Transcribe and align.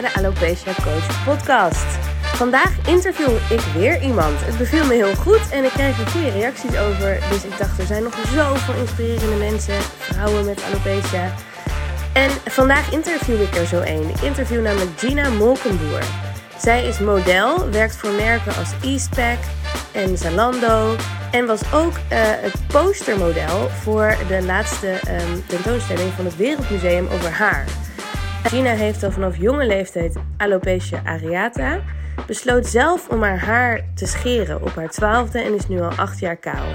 de 0.00 0.14
Alopecia 0.14 0.72
Coach 0.82 1.24
podcast. 1.24 1.86
Vandaag 2.22 2.86
interview 2.86 3.28
ik 3.50 3.60
weer 3.76 4.02
iemand. 4.02 4.44
Het 4.44 4.58
beviel 4.58 4.86
me 4.86 4.94
heel 4.94 5.14
goed 5.14 5.50
en 5.50 5.64
ik 5.64 5.70
kreeg 5.70 5.98
er 5.98 6.06
goede 6.06 6.30
reacties 6.30 6.76
over. 6.76 7.18
Dus 7.30 7.44
ik 7.44 7.58
dacht, 7.58 7.78
er 7.78 7.86
zijn 7.86 8.02
nog 8.02 8.14
zoveel 8.34 8.74
inspirerende 8.74 9.36
mensen, 9.36 9.74
vrouwen 9.98 10.44
met 10.44 10.62
alopecia. 10.62 11.34
En 12.12 12.30
vandaag 12.44 12.92
interview 12.92 13.42
ik 13.42 13.56
er 13.56 13.66
zo 13.66 13.80
een. 13.80 14.08
Ik 14.08 14.20
interview 14.20 14.62
namelijk 14.62 14.90
Gina 14.96 15.28
Molkenboer. 15.28 16.02
Zij 16.58 16.86
is 16.86 16.98
model, 16.98 17.70
werkt 17.70 17.96
voor 17.96 18.10
merken 18.10 18.56
als 18.56 18.68
Eastpak 18.82 19.38
en 19.92 20.18
Zalando. 20.18 20.96
En 21.30 21.46
was 21.46 21.60
ook 21.72 21.92
uh, 21.92 22.18
het 22.18 22.54
postermodel 22.66 23.68
voor 23.68 24.16
de 24.28 24.42
laatste 24.42 24.88
um, 24.88 25.44
tentoonstelling 25.46 26.12
van 26.12 26.24
het 26.24 26.36
Wereldmuseum 26.36 27.08
over 27.12 27.30
haar. 27.30 27.64
Gina 28.44 28.74
heeft 28.74 29.02
al 29.02 29.10
vanaf 29.10 29.36
jonge 29.36 29.66
leeftijd 29.66 30.16
alopecia 30.36 31.02
areata. 31.04 31.80
Besloot 32.26 32.66
zelf 32.66 33.08
om 33.08 33.22
haar 33.22 33.38
haar 33.38 33.84
te 33.94 34.06
scheren 34.06 34.62
op 34.62 34.74
haar 34.74 34.90
twaalfde 34.90 35.38
en 35.40 35.54
is 35.54 35.68
nu 35.68 35.80
al 35.80 35.90
acht 35.90 36.18
jaar 36.18 36.36
kaal. 36.36 36.66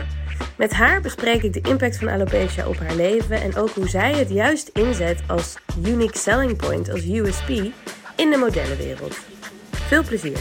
Met 0.57 0.73
haar 0.73 1.01
bespreek 1.01 1.43
ik 1.43 1.53
de 1.53 1.69
impact 1.69 1.97
van 1.97 2.09
alopecia 2.09 2.67
op 2.67 2.77
haar 2.77 2.95
leven 2.95 3.41
en 3.41 3.55
ook 3.55 3.69
hoe 3.69 3.89
zij 3.89 4.13
het 4.13 4.29
juist 4.29 4.67
inzet 4.67 5.23
als 5.27 5.57
unique 5.85 6.17
selling 6.17 6.57
point, 6.57 6.91
als 6.91 7.05
USP, 7.05 7.49
in 8.15 8.29
de 8.29 8.37
modellenwereld. 8.37 9.17
Veel 9.71 10.03
plezier! 10.03 10.39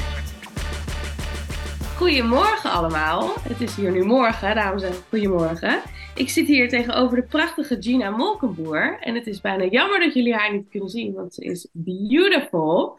Goedemorgen 1.96 2.70
allemaal. 2.70 3.32
Het 3.48 3.60
is 3.60 3.74
hier 3.74 3.90
nu 3.90 4.04
morgen, 4.04 4.54
daarom 4.54 4.78
zeg 4.78 4.90
ik 4.90 5.02
goedemorgen. 5.08 5.80
Ik 6.14 6.28
zit 6.28 6.46
hier 6.46 6.68
tegenover 6.68 7.16
de 7.16 7.26
prachtige 7.26 7.76
Gina 7.80 8.10
Molkenboer. 8.10 8.98
En 9.00 9.14
het 9.14 9.26
is 9.26 9.40
bijna 9.40 9.64
jammer 9.64 10.00
dat 10.00 10.14
jullie 10.14 10.34
haar 10.34 10.52
niet 10.52 10.68
kunnen 10.68 10.88
zien, 10.88 11.12
want 11.12 11.34
ze 11.34 11.44
is 11.44 11.68
beautiful. 11.72 12.98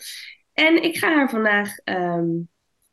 En 0.54 0.84
ik 0.84 0.98
ga 0.98 1.14
haar 1.14 1.30
vandaag 1.30 1.78
ehm, 1.78 2.30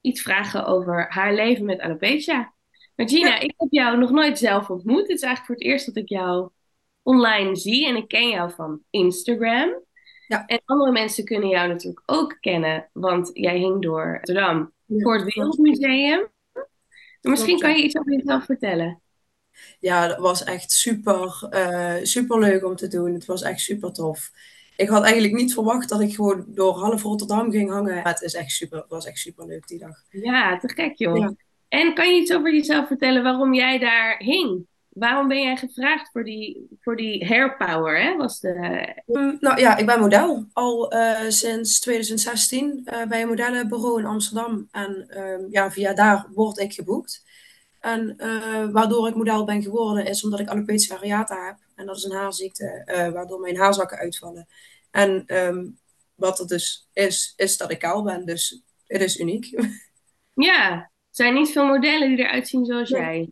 iets 0.01 0.23
vragen 0.23 0.67
over 0.67 1.07
haar 1.09 1.35
leven 1.35 1.65
met 1.65 1.81
alopecia. 1.81 2.55
Maar 2.97 3.09
Gina, 3.09 3.41
ik 3.41 3.55
heb 3.57 3.69
jou 3.71 3.99
nog 3.99 4.11
nooit 4.11 4.39
zelf 4.39 4.71
ontmoet. 4.71 5.01
Het 5.01 5.11
is 5.11 5.23
eigenlijk 5.23 5.47
voor 5.47 5.55
het 5.55 5.65
eerst 5.65 5.87
dat 5.87 5.97
ik 5.97 6.09
jou 6.09 6.51
online 7.03 7.57
zie. 7.57 7.87
En 7.87 7.97
ik 7.97 8.09
ken 8.09 8.29
jou 8.29 8.51
van 8.51 8.81
Instagram. 8.91 9.85
Ja. 10.27 10.47
En 10.47 10.63
andere 10.65 10.93
mensen 10.93 11.25
kunnen 11.25 11.49
jou 11.49 11.69
natuurlijk 11.69 12.03
ook 12.07 12.37
kennen, 12.41 12.91
want 12.93 13.31
jij 13.33 13.59
hing 13.59 13.83
door 13.83 14.13
Rotterdam 14.13 14.73
voor 14.87 15.15
het 15.15 15.35
Wereldmuseum. 15.35 16.29
Misschien 17.21 17.59
kan 17.59 17.77
je 17.77 17.83
iets 17.83 17.99
over 17.99 18.13
jezelf 18.13 18.45
vertellen. 18.45 19.03
Ja, 19.81 20.09
dat 20.09 20.19
was 20.19 20.45
echt 20.45 20.73
super, 20.73 21.49
uh, 21.51 21.95
super 22.03 22.39
leuk 22.39 22.65
om 22.65 22.77
te 22.77 22.89
doen. 22.89 23.15
Het 23.15 23.25
was 23.25 23.43
echt 23.43 23.61
super 23.61 23.93
tof. 23.93 24.31
Ik 24.77 24.89
had 24.89 25.03
eigenlijk 25.03 25.35
niet 25.35 25.53
verwacht 25.53 25.89
dat 25.89 26.01
ik 26.01 26.15
gewoon 26.15 26.45
door 26.47 26.79
half 26.79 27.03
Rotterdam 27.03 27.51
ging 27.51 27.71
hangen. 27.71 28.03
het, 28.03 28.23
is 28.23 28.35
echt 28.35 28.51
super, 28.51 28.79
het 28.79 28.89
was 28.89 29.07
echt 29.07 29.19
super 29.19 29.47
leuk 29.47 29.67
die 29.67 29.79
dag. 29.79 29.97
Ja, 30.11 30.59
te 30.59 30.69
gek 30.69 30.99
joh. 30.99 31.31
En 31.69 31.95
kan 31.95 32.15
je 32.15 32.21
iets 32.21 32.33
over 32.33 32.55
jezelf 32.55 32.87
vertellen 32.87 33.23
waarom 33.23 33.55
jij 33.55 33.79
daar 33.79 34.19
hing? 34.19 34.67
Waarom 34.89 35.29
ben 35.29 35.43
jij 35.43 35.57
gevraagd 35.57 36.11
voor 36.13 36.25
die, 36.25 36.67
voor 36.81 36.97
die 36.97 37.27
hairpower? 37.27 38.03
Hè? 38.03 38.17
Was 38.17 38.41
de... 38.41 39.03
Mm, 39.07 39.37
nou 39.41 39.61
ja, 39.61 39.77
ik 39.77 39.87
ben 39.87 40.01
model 40.01 40.47
al 40.53 40.95
uh, 40.95 41.21
sinds 41.29 41.81
2016 41.81 42.81
uh, 42.85 43.07
bij 43.07 43.23
een 43.23 43.29
modellenbureau 43.29 43.99
in 43.99 44.07
Amsterdam. 44.07 44.69
En 44.71 45.07
uh, 45.17 45.51
ja, 45.51 45.71
via 45.71 45.95
daar 45.95 46.27
word 46.35 46.59
ik 46.59 46.73
geboekt. 46.73 47.25
En 47.83 48.15
uh, 48.19 48.71
waardoor 48.71 49.09
ik 49.09 49.15
model 49.15 49.45
ben 49.45 49.63
geworden 49.63 50.07
is 50.07 50.25
omdat 50.25 50.41
ik 50.41 50.49
alopecia 50.49 50.97
areata 50.97 51.47
heb. 51.47 51.57
En 51.75 51.87
dat 51.87 51.97
is 51.97 52.05
een 52.05 52.17
haarziekte 52.17 52.83
waardoor 53.13 53.41
mijn 53.41 53.57
haarzakken 53.57 53.99
uitvallen. 53.99 54.47
En 54.91 55.25
um, 55.27 55.79
wat 56.15 56.39
er 56.39 56.47
dus 56.47 56.89
is, 56.93 57.33
is 57.37 57.57
dat 57.57 57.71
ik 57.71 57.79
kaal 57.79 58.03
ben. 58.03 58.25
Dus 58.25 58.63
het 58.87 59.01
is 59.01 59.19
uniek. 59.19 59.51
Ja, 60.35 60.73
er 60.73 60.91
zijn 61.11 61.35
niet 61.35 61.51
veel 61.51 61.67
modellen 61.67 62.09
die 62.09 62.19
eruit 62.19 62.49
zien 62.49 62.65
zoals 62.65 62.89
jij. 62.89 63.31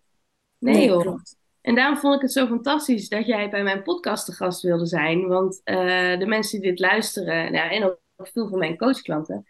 Nee, 0.59 0.75
nee 0.75 0.91
hoor. 0.91 1.03
Klopt. 1.03 1.37
En 1.61 1.75
daarom 1.75 1.97
vond 1.97 2.15
ik 2.15 2.21
het 2.21 2.33
zo 2.33 2.47
fantastisch 2.47 3.09
dat 3.09 3.27
jij 3.27 3.51
bij 3.51 3.63
mijn 3.63 3.83
podcast 3.83 4.25
te 4.25 4.33
gast 4.33 4.63
wilde 4.63 4.87
zijn. 4.87 5.27
Want 5.27 5.61
uh, 5.65 6.19
de 6.19 6.27
mensen 6.27 6.61
die 6.61 6.71
dit 6.71 6.79
luisteren, 6.79 7.53
nou, 7.53 7.71
en 7.71 7.85
ook 7.85 7.99
veel 8.17 8.49
van 8.49 8.59
mijn 8.59 8.77
coachklanten, 8.77 9.47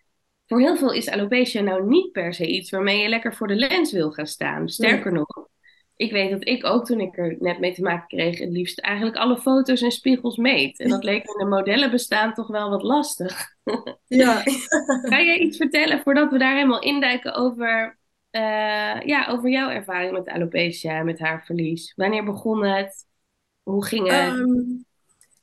voor 0.50 0.61
heel 0.61 0.77
veel 0.77 0.93
is 0.93 1.09
alopecia 1.09 1.61
nou 1.61 1.87
niet 1.87 2.12
per 2.12 2.34
se 2.34 2.47
iets 2.47 2.71
waarmee 2.71 3.03
je 3.03 3.09
lekker 3.09 3.34
voor 3.34 3.47
de 3.47 3.55
lens 3.55 3.93
wil 3.93 4.11
gaan 4.11 4.27
staan. 4.27 4.69
Sterker 4.69 5.12
nog, 5.12 5.49
ik 5.97 6.12
weet 6.12 6.31
dat 6.31 6.49
ik 6.49 6.65
ook 6.65 6.87
toen 6.87 7.00
ik 7.00 7.19
er 7.19 7.37
net 7.38 7.59
mee 7.59 7.75
te 7.75 7.83
maken 7.83 8.06
kreeg, 8.06 8.38
het 8.38 8.50
liefst 8.50 8.78
eigenlijk 8.78 9.16
alle 9.16 9.39
foto's 9.39 9.83
en 9.83 9.91
spiegels 9.91 10.37
meet. 10.37 10.78
En 10.78 10.89
dat 10.89 11.05
leek 11.05 11.25
in 11.25 11.39
de 11.39 11.44
modellenbestaan 11.44 12.34
toch 12.34 12.47
wel 12.47 12.71
wat 12.71 12.83
lastig. 12.83 13.49
Ja. 14.06 14.43
kan 15.10 15.25
jij 15.25 15.39
iets 15.39 15.56
vertellen 15.56 16.00
voordat 16.00 16.31
we 16.31 16.39
daar 16.39 16.55
helemaal 16.55 16.83
induiken 16.83 17.34
over 17.34 17.99
uh, 18.31 19.00
ja, 19.00 19.27
over 19.28 19.50
jouw 19.50 19.71
ervaring 19.71 20.12
met 20.12 20.28
alopecia, 20.28 21.03
met 21.03 21.19
haar 21.19 21.44
verlies. 21.44 21.93
Wanneer 21.97 22.25
begon 22.25 22.65
het? 22.65 23.06
Hoe 23.62 23.84
ging 23.87 24.09
het? 24.10 24.33
Um, 24.33 24.84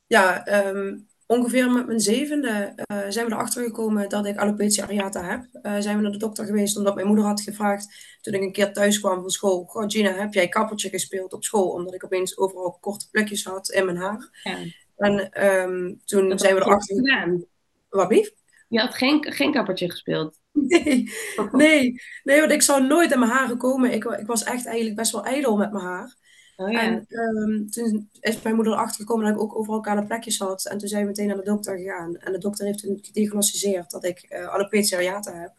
ja, 0.06 0.46
um, 0.66 1.07
ongeveer 1.28 1.70
met 1.70 1.86
mijn 1.86 2.00
zevende 2.00 2.72
uh, 2.92 2.98
zijn 3.08 3.26
we 3.26 3.32
erachter 3.32 3.64
gekomen 3.64 4.08
dat 4.08 4.26
ik 4.26 4.36
alopecia 4.36 4.82
areata 4.82 5.24
heb. 5.24 5.48
Uh, 5.62 5.76
zijn 5.78 5.96
we 5.96 6.02
naar 6.02 6.12
de 6.12 6.18
dokter 6.18 6.44
geweest 6.44 6.76
omdat 6.76 6.94
mijn 6.94 7.06
moeder 7.06 7.24
had 7.24 7.40
gevraagd 7.40 8.16
toen 8.20 8.34
ik 8.34 8.42
een 8.42 8.52
keer 8.52 8.72
thuis 8.72 9.00
kwam 9.00 9.20
van 9.20 9.30
school. 9.30 9.64
Goh, 9.64 9.84
Gina, 9.86 10.12
heb 10.12 10.34
jij 10.34 10.48
kappertje 10.48 10.88
gespeeld 10.88 11.32
op 11.32 11.44
school? 11.44 11.68
Omdat 11.68 11.94
ik 11.94 12.04
opeens 12.04 12.38
overal 12.38 12.78
korte 12.80 13.10
plekjes 13.10 13.44
had 13.44 13.70
in 13.70 13.84
mijn 13.84 13.96
haar. 13.96 14.40
Ja. 14.42 14.56
En 14.96 15.44
um, 15.46 16.00
toen 16.04 16.28
dat 16.28 16.40
zijn 16.40 16.54
we 16.54 16.60
erachter 16.60 16.96
gekomen. 16.96 17.46
Wat 17.88 18.10
lief? 18.10 18.30
Je 18.68 18.80
had 18.80 18.94
geen, 18.94 19.32
geen 19.32 19.52
kappertje 19.52 19.90
gespeeld. 19.90 20.40
Nee, 20.52 21.10
nee, 21.52 22.02
nee, 22.22 22.40
want 22.40 22.52
ik 22.52 22.62
zou 22.62 22.86
nooit 22.86 23.12
in 23.12 23.18
mijn 23.18 23.30
haren 23.30 23.58
komen. 23.58 23.92
Ik, 23.92 24.04
ik 24.04 24.26
was 24.26 24.42
echt 24.42 24.66
eigenlijk 24.66 24.96
best 24.96 25.12
wel 25.12 25.24
ijdel 25.24 25.56
met 25.56 25.72
mijn 25.72 25.84
haar. 25.84 26.16
Oh, 26.60 26.70
ja. 26.70 26.80
En 26.80 27.06
um, 27.08 27.70
toen 27.70 28.10
is 28.20 28.42
mijn 28.42 28.54
moeder 28.54 28.72
erachter 28.72 29.00
gekomen 29.00 29.24
dat 29.24 29.34
ik 29.34 29.40
ook 29.40 29.58
overal 29.58 29.80
kale 29.80 30.06
plekjes 30.06 30.38
had. 30.38 30.64
En 30.64 30.78
toen 30.78 30.88
zijn 30.88 31.02
we 31.02 31.08
meteen 31.08 31.26
naar 31.26 31.36
de 31.36 31.42
dokter 31.42 31.78
gegaan. 31.78 32.16
En 32.16 32.32
de 32.32 32.38
dokter 32.38 32.66
heeft 32.66 32.78
toen 32.78 32.98
gediagnosticeerd 33.02 33.90
dat 33.90 34.04
ik 34.04 34.26
uh, 34.28 34.48
alopecia 34.48 34.96
areata 34.96 35.32
heb. 35.34 35.52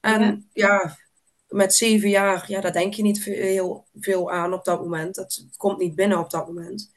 En 0.00 0.48
ja. 0.52 0.96
met 1.48 1.74
zeven 1.74 2.08
jaar, 2.08 2.44
ja, 2.46 2.60
daar 2.60 2.72
denk 2.72 2.94
je 2.94 3.02
niet 3.02 3.24
heel 3.24 3.86
veel 3.94 4.30
aan 4.30 4.52
op 4.52 4.64
dat 4.64 4.80
moment. 4.80 5.14
Dat 5.14 5.46
komt 5.56 5.78
niet 5.78 5.94
binnen 5.94 6.18
op 6.18 6.30
dat 6.30 6.46
moment. 6.46 6.92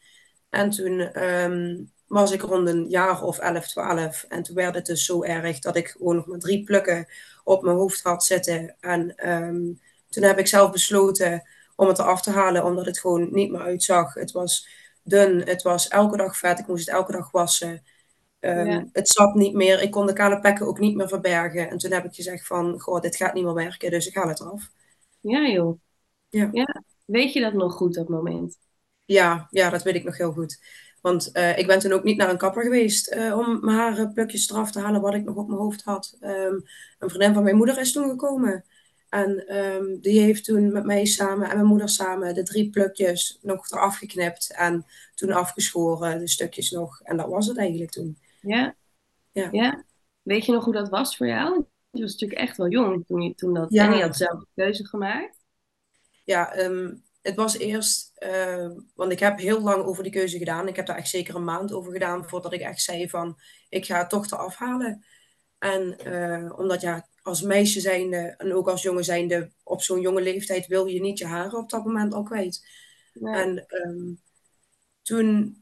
En 0.49 0.69
toen 0.69 1.23
um, 1.23 1.91
was 2.07 2.31
ik 2.31 2.41
rond 2.41 2.67
een 2.67 2.89
jaar 2.89 3.23
of 3.23 3.37
11, 3.37 3.67
12. 3.67 4.25
En 4.29 4.43
toen 4.43 4.55
werd 4.55 4.75
het 4.75 4.85
dus 4.85 5.05
zo 5.05 5.23
erg 5.23 5.59
dat 5.59 5.75
ik 5.75 5.87
gewoon 5.87 6.15
nog 6.15 6.25
maar 6.25 6.39
drie 6.39 6.63
plukken 6.63 7.07
op 7.43 7.63
mijn 7.63 7.77
hoofd 7.77 8.01
had 8.01 8.23
zitten. 8.23 8.75
En 8.79 9.29
um, 9.29 9.81
toen 10.09 10.23
heb 10.23 10.39
ik 10.39 10.47
zelf 10.47 10.71
besloten 10.71 11.43
om 11.75 11.87
het 11.87 11.99
eraf 11.99 12.21
te 12.21 12.31
halen, 12.31 12.65
omdat 12.65 12.85
het 12.85 12.99
gewoon 12.99 13.33
niet 13.33 13.51
meer 13.51 13.61
uitzag. 13.61 14.13
Het 14.13 14.31
was 14.31 14.67
dun, 15.03 15.41
het 15.47 15.61
was 15.61 15.87
elke 15.87 16.17
dag 16.17 16.37
vet, 16.37 16.59
ik 16.59 16.67
moest 16.67 16.85
het 16.85 16.95
elke 16.95 17.11
dag 17.11 17.31
wassen. 17.31 17.83
Um, 18.39 18.67
ja. 18.67 18.85
Het 18.91 19.07
zat 19.07 19.33
niet 19.33 19.53
meer, 19.53 19.81
ik 19.81 19.91
kon 19.91 20.05
de 20.05 20.13
kale 20.13 20.39
plekken 20.39 20.67
ook 20.67 20.79
niet 20.79 20.95
meer 20.95 21.07
verbergen. 21.07 21.69
En 21.69 21.77
toen 21.77 21.91
heb 21.91 22.05
ik 22.05 22.15
gezegd 22.15 22.47
van, 22.47 22.79
goh, 22.79 23.01
dit 23.01 23.15
gaat 23.15 23.33
niet 23.33 23.43
meer 23.43 23.53
werken, 23.53 23.91
dus 23.91 24.07
ik 24.07 24.15
haal 24.15 24.27
het 24.27 24.39
eraf. 24.39 24.69
Ja 25.19 25.47
joh. 25.47 25.79
Ja. 26.29 26.49
ja. 26.51 26.83
Weet 27.05 27.33
je 27.33 27.39
dat 27.39 27.53
nog 27.53 27.73
goed, 27.73 27.93
dat 27.93 28.09
moment? 28.09 28.57
Ja, 29.05 29.47
ja, 29.49 29.69
dat 29.69 29.83
weet 29.83 29.95
ik 29.95 30.03
nog 30.03 30.17
heel 30.17 30.31
goed. 30.31 30.59
Want 31.01 31.29
uh, 31.33 31.57
ik 31.57 31.67
ben 31.67 31.79
toen 31.79 31.91
ook 31.91 32.03
niet 32.03 32.17
naar 32.17 32.29
een 32.29 32.37
kapper 32.37 32.63
geweest 32.63 33.13
uh, 33.13 33.37
om 33.37 33.65
mijn 33.65 33.77
harenplukjes 33.77 34.49
eraf 34.49 34.71
te 34.71 34.79
halen 34.79 35.01
wat 35.01 35.13
ik 35.13 35.23
nog 35.23 35.35
op 35.35 35.47
mijn 35.47 35.59
hoofd 35.59 35.83
had. 35.83 36.17
Um, 36.21 36.63
een 36.99 37.09
vriendin 37.09 37.33
van 37.33 37.43
mijn 37.43 37.55
moeder 37.55 37.79
is 37.79 37.91
toen 37.91 38.09
gekomen. 38.09 38.65
En 39.15 39.57
um, 39.57 39.99
die 40.01 40.19
heeft 40.19 40.45
toen 40.45 40.71
met 40.71 40.85
mij 40.85 41.05
samen 41.05 41.49
en 41.49 41.55
mijn 41.55 41.67
moeder 41.67 41.89
samen 41.89 42.33
de 42.33 42.43
drie 42.43 42.69
plukjes 42.69 43.39
nog 43.41 43.71
eraf 43.71 43.97
geknipt. 43.97 44.53
En 44.53 44.85
toen 45.13 45.31
afgeschoren, 45.31 46.19
de 46.19 46.27
stukjes 46.27 46.71
nog. 46.71 47.01
En 47.01 47.17
dat 47.17 47.27
was 47.27 47.47
het 47.47 47.57
eigenlijk 47.57 47.91
toen. 47.91 48.17
Ja. 48.41 48.75
Ja. 49.31 49.49
ja. 49.51 49.85
Weet 50.21 50.45
je 50.45 50.51
nog 50.51 50.63
hoe 50.63 50.73
dat 50.73 50.89
was 50.89 51.17
voor 51.17 51.27
jou? 51.27 51.65
Je 51.89 52.01
was 52.01 52.11
natuurlijk 52.11 52.39
echt 52.39 52.57
wel 52.57 52.69
jong 52.69 53.05
toen, 53.05 53.21
je, 53.21 53.35
toen 53.35 53.53
dat... 53.53 53.67
Ja. 53.69 53.91
En 53.91 53.97
je 53.97 54.03
had 54.03 54.15
zelf 54.15 54.39
de 54.39 54.47
keuze 54.55 54.85
gemaakt. 54.85 55.37
Ja, 56.23 56.57
um, 56.59 57.03
het 57.21 57.35
was 57.35 57.57
eerst, 57.57 58.11
uh, 58.19 58.69
want 58.95 59.11
ik 59.11 59.19
heb 59.19 59.39
heel 59.39 59.61
lang 59.61 59.83
over 59.83 60.03
die 60.03 60.11
keuze 60.11 60.37
gedaan. 60.37 60.67
Ik 60.67 60.75
heb 60.75 60.85
daar 60.85 60.97
echt 60.97 61.09
zeker 61.09 61.35
een 61.35 61.43
maand 61.43 61.73
over 61.73 61.91
gedaan 61.91 62.29
voordat 62.29 62.53
ik 62.53 62.61
echt 62.61 62.81
zei 62.81 63.09
van, 63.09 63.39
ik 63.69 63.85
ga 63.85 63.97
het 63.97 64.09
toch 64.09 64.31
eraf 64.31 64.55
halen. 64.55 65.05
En 65.57 65.97
uh, 66.07 66.59
omdat 66.59 66.81
ja, 66.81 67.07
als 67.25 67.41
meisje 67.41 67.79
zijnde 67.79 68.17
en 68.17 68.53
ook 68.53 68.67
als 68.67 68.81
jongen 68.81 69.03
zijnde, 69.03 69.51
op 69.63 69.81
zo'n 69.81 70.01
jonge 70.01 70.21
leeftijd 70.21 70.67
wil 70.67 70.85
je 70.85 71.01
niet 71.01 71.17
je 71.17 71.25
haren 71.25 71.57
op 71.57 71.69
dat 71.69 71.85
moment 71.85 72.13
al 72.13 72.23
kwijt. 72.23 72.67
En 73.21 73.65
um, 73.69 74.21
toen, 75.01 75.57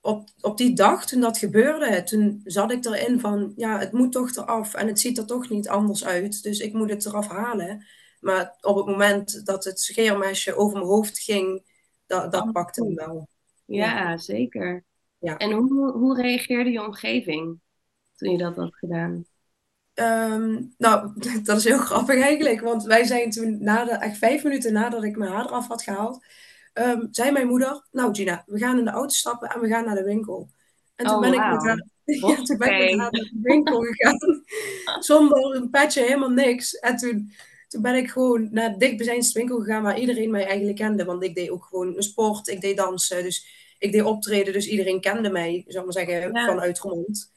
op, 0.00 0.28
op 0.40 0.56
die 0.56 0.74
dag, 0.74 1.06
toen 1.06 1.20
dat 1.20 1.38
gebeurde, 1.38 2.02
toen 2.02 2.40
zat 2.44 2.72
ik 2.72 2.84
erin 2.84 3.20
van, 3.20 3.52
ja, 3.56 3.78
het 3.78 3.92
moet 3.92 4.12
toch 4.12 4.36
eraf 4.36 4.74
en 4.74 4.86
het 4.86 5.00
ziet 5.00 5.18
er 5.18 5.26
toch 5.26 5.48
niet 5.48 5.68
anders 5.68 6.04
uit. 6.04 6.42
Dus 6.42 6.58
ik 6.58 6.72
moet 6.72 6.90
het 6.90 7.06
eraf 7.06 7.28
halen. 7.28 7.86
Maar 8.20 8.56
op 8.60 8.76
het 8.76 8.86
moment 8.86 9.46
dat 9.46 9.64
het 9.64 9.80
scheermesje 9.80 10.56
over 10.56 10.76
mijn 10.76 10.90
hoofd 10.90 11.18
ging, 11.18 11.62
dat, 12.06 12.32
dat 12.32 12.42
oh. 12.42 12.52
pakte 12.52 12.84
me 12.84 12.94
wel. 12.94 13.28
Ja, 13.64 14.16
zeker. 14.16 14.84
Ja. 15.18 15.36
En 15.36 15.52
hoe, 15.52 15.92
hoe 15.92 16.20
reageerde 16.22 16.70
je 16.70 16.82
omgeving? 16.86 17.60
toen 18.18 18.30
je 18.30 18.38
dat 18.38 18.56
had 18.56 18.76
gedaan? 18.76 19.24
Ehm, 19.98 20.60
nou, 20.76 21.12
dat 21.44 21.56
is 21.56 21.64
heel 21.64 21.78
grappig 21.78 22.20
eigenlijk. 22.20 22.60
Want 22.60 22.84
wij 22.84 23.04
zijn 23.04 23.30
toen, 23.30 23.56
na 23.60 23.84
de, 23.84 23.90
echt 23.90 24.18
vijf 24.18 24.44
minuten 24.44 24.72
nadat 24.72 25.04
ik 25.04 25.16
mijn 25.16 25.30
haar 25.30 25.44
eraf 25.44 25.68
had 25.68 25.82
gehaald, 25.82 26.24
um, 26.74 27.08
zei 27.10 27.30
mijn 27.30 27.46
moeder: 27.46 27.86
Nou, 27.90 28.14
Gina, 28.14 28.42
we 28.46 28.58
gaan 28.58 28.78
in 28.78 28.84
de 28.84 28.90
auto 28.90 29.14
stappen 29.14 29.48
en 29.48 29.60
we 29.60 29.68
gaan 29.68 29.84
naar 29.84 29.94
de 29.94 30.04
winkel. 30.04 30.48
En 30.94 31.06
toen, 31.06 31.14
oh, 31.14 31.20
ben, 31.20 31.30
wow. 31.30 31.44
ik 31.44 31.50
met 31.50 31.62
haar, 31.62 31.86
ja, 32.30 32.42
toen 32.42 32.56
ben 32.58 32.68
ik 32.68 32.80
met 32.80 32.88
haar 32.88 32.96
naar 32.96 33.10
de 33.10 33.38
winkel 33.42 33.80
gegaan. 33.80 34.42
zonder 35.10 35.56
een 35.56 35.70
petje, 35.70 36.02
helemaal 36.02 36.30
niks. 36.30 36.78
En 36.78 36.96
toen, 36.96 37.32
toen 37.68 37.82
ben 37.82 37.94
ik 37.94 38.10
gewoon 38.10 38.48
naar 38.50 38.72
de 38.72 38.78
dichtbijzijnde 38.78 39.30
winkel 39.32 39.58
gegaan 39.58 39.82
waar 39.82 39.98
iedereen 39.98 40.30
mij 40.30 40.46
eigenlijk 40.46 40.76
kende. 40.76 41.04
Want 41.04 41.22
ik 41.22 41.34
deed 41.34 41.50
ook 41.50 41.64
gewoon 41.64 41.96
een 41.96 42.02
sport, 42.02 42.48
ik 42.48 42.60
deed 42.60 42.76
dansen. 42.76 43.22
Dus 43.22 43.46
ik 43.78 43.92
deed 43.92 44.02
optreden, 44.02 44.52
dus 44.52 44.68
iedereen 44.68 45.00
kende 45.00 45.30
mij, 45.30 45.64
zou 45.66 45.84
maar 45.84 45.92
zeggen, 45.92 46.32
Ja. 46.32 46.46
vanuit 46.46 46.78
Roermond. 46.78 47.36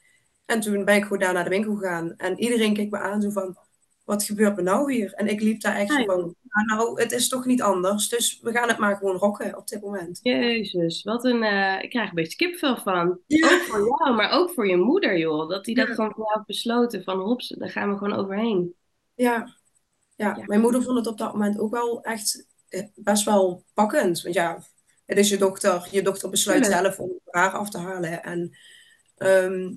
En 0.52 0.60
toen 0.60 0.84
ben 0.84 0.96
ik 0.96 1.02
gewoon 1.02 1.18
daar 1.18 1.32
naar 1.32 1.44
de 1.44 1.50
winkel 1.50 1.74
gegaan. 1.74 2.14
En 2.16 2.40
iedereen 2.40 2.74
keek 2.74 2.90
me 2.90 2.98
aan 2.98 3.22
zo 3.22 3.30
van, 3.30 3.56
wat 4.04 4.24
gebeurt 4.24 4.56
er 4.56 4.62
nou 4.62 4.92
hier? 4.92 5.12
En 5.12 5.26
ik 5.28 5.40
liep 5.40 5.60
daar 5.60 5.76
echt 5.76 5.92
Ja, 5.94 6.04
van, 6.04 6.34
"Ah, 6.48 6.66
nou, 6.76 7.00
het 7.02 7.12
is 7.12 7.28
toch 7.28 7.44
niet 7.44 7.62
anders. 7.62 8.08
Dus 8.08 8.38
we 8.42 8.52
gaan 8.52 8.68
het 8.68 8.78
maar 8.78 8.96
gewoon 8.96 9.16
rocken 9.16 9.56
op 9.56 9.68
dit 9.68 9.80
moment. 9.80 10.18
Jezus, 10.22 11.02
wat 11.02 11.24
een. 11.24 11.42
eh, 11.42 11.82
ik 11.82 11.90
krijg 11.90 12.08
een 12.08 12.14
beetje 12.14 12.36
kipvel 12.36 12.76
van. 12.76 13.18
Ja. 13.26 13.46
Ook 13.52 13.60
voor 13.60 13.78
jou, 13.98 14.14
maar 14.16 14.30
ook 14.30 14.50
voor 14.52 14.68
je 14.68 14.76
moeder, 14.76 15.18
joh. 15.18 15.48
Dat 15.48 15.64
die 15.64 15.74
dat 15.74 15.88
Ja. 15.88 15.94
gewoon 15.94 16.12
voor 16.14 16.26
jou 16.32 16.42
besloten. 16.46 17.02
Van 17.04 17.20
hops, 17.20 17.48
daar 17.58 17.70
gaan 17.70 17.90
we 17.90 17.98
gewoon 17.98 18.18
overheen. 18.18 18.74
Ja. 19.14 19.56
ja, 20.16 20.38
mijn 20.46 20.60
moeder 20.60 20.82
vond 20.82 20.96
het 20.96 21.06
op 21.06 21.18
dat 21.18 21.32
moment 21.32 21.58
ook 21.58 21.70
wel 21.70 22.02
echt 22.02 22.46
eh, 22.68 22.82
best 22.94 23.24
wel 23.24 23.64
pakkend. 23.74 24.22
Want 24.22 24.34
ja, 24.34 24.62
het 25.06 25.18
is 25.18 25.28
je 25.28 25.36
dochter. 25.36 25.88
Je 25.90 26.02
dochter 26.02 26.30
besluit 26.30 26.66
zelf 26.66 26.98
om 26.98 27.10
haar 27.24 27.50
af 27.50 27.70
te 27.70 27.78
halen. 27.78 28.22
En 28.22 28.56
ehm, 29.16 29.72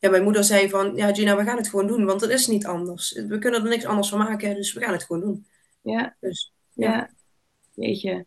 ja, 0.00 0.10
mijn 0.10 0.22
moeder 0.22 0.44
zei 0.44 0.68
van, 0.68 0.96
ja 0.96 1.14
Gina, 1.14 1.36
we 1.36 1.44
gaan 1.44 1.56
het 1.56 1.68
gewoon 1.68 1.86
doen. 1.86 2.04
Want 2.04 2.20
het 2.20 2.30
is 2.30 2.46
niet 2.46 2.66
anders. 2.66 3.12
We 3.12 3.38
kunnen 3.38 3.62
er 3.62 3.68
niks 3.68 3.84
anders 3.84 4.08
van 4.08 4.18
maken, 4.18 4.54
dus 4.54 4.72
we 4.72 4.80
gaan 4.80 4.92
het 4.92 5.04
gewoon 5.04 5.22
doen. 5.22 5.46
Ja, 5.80 6.16
Dus 6.20 6.52
ja. 6.72 6.92
ja. 6.92 7.10
Weet 7.74 8.00
je. 8.00 8.26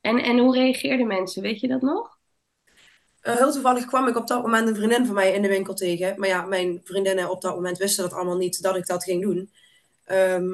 En, 0.00 0.18
en 0.18 0.38
hoe 0.38 0.54
reageerden 0.54 1.06
mensen? 1.06 1.42
Weet 1.42 1.60
je 1.60 1.68
dat 1.68 1.82
nog? 1.82 2.18
Eh, 3.20 3.36
heel 3.36 3.52
toevallig 3.52 3.84
kwam 3.84 4.08
ik 4.08 4.16
op 4.16 4.26
dat 4.26 4.42
moment 4.42 4.68
een 4.68 4.74
vriendin 4.74 5.06
van 5.06 5.14
mij 5.14 5.32
in 5.32 5.42
de 5.42 5.48
winkel 5.48 5.74
tegen. 5.74 6.18
Maar 6.18 6.28
ja, 6.28 6.42
mijn 6.46 6.80
vriendinnen 6.84 7.30
op 7.30 7.40
dat 7.40 7.54
moment 7.54 7.78
wisten 7.78 8.04
dat 8.04 8.12
allemaal 8.12 8.36
niet 8.36 8.62
dat 8.62 8.76
ik 8.76 8.86
dat 8.86 9.04
ging 9.04 9.22
doen. 9.22 9.50
Ehm, 10.04 10.50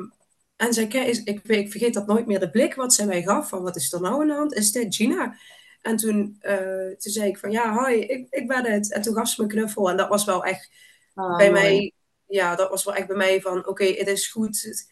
en 0.56 0.72
zij, 0.72 0.86
ke- 0.86 0.98
is- 0.98 1.22
ik, 1.22 1.40
ik 1.42 1.70
vergeet 1.70 1.94
dat 1.94 2.06
nooit 2.06 2.26
meer, 2.26 2.40
de 2.40 2.50
blik 2.50 2.74
wat 2.74 2.94
zij 2.94 3.06
mij 3.06 3.22
gaf 3.22 3.48
van 3.48 3.62
wat 3.62 3.76
is 3.76 3.92
er 3.92 4.00
nou 4.00 4.20
aan 4.20 4.26
de 4.28 4.34
hand? 4.34 4.54
Is 4.54 4.72
dit 4.72 4.94
Gina? 4.94 5.36
En 5.80 5.96
toen, 5.96 6.36
eh, 6.40 6.56
toen 6.88 7.12
zei 7.12 7.28
ik 7.28 7.38
van 7.38 7.50
ja, 7.50 7.74
hoi, 7.74 8.00
ik, 8.00 8.26
ik 8.30 8.48
ben 8.48 8.64
het. 8.64 8.92
En 8.92 9.02
toen 9.02 9.14
gaf 9.14 9.28
ze 9.28 9.42
me 9.42 9.48
knuffel 9.48 9.90
en 9.90 9.96
dat 9.96 10.08
was 10.08 10.24
wel 10.24 10.44
echt 10.44 10.70
Oh, 11.14 11.36
bij 11.36 11.50
mooi. 11.50 11.62
mij, 11.62 11.92
ja, 12.26 12.54
dat 12.56 12.70
was 12.70 12.84
wel 12.84 12.94
echt 12.94 13.06
bij 13.06 13.16
mij 13.16 13.40
van 13.40 13.66
oké, 13.66 13.84
het 13.84 14.06
is 14.08 14.28
goed. 14.28 14.60
Het, 14.62 14.90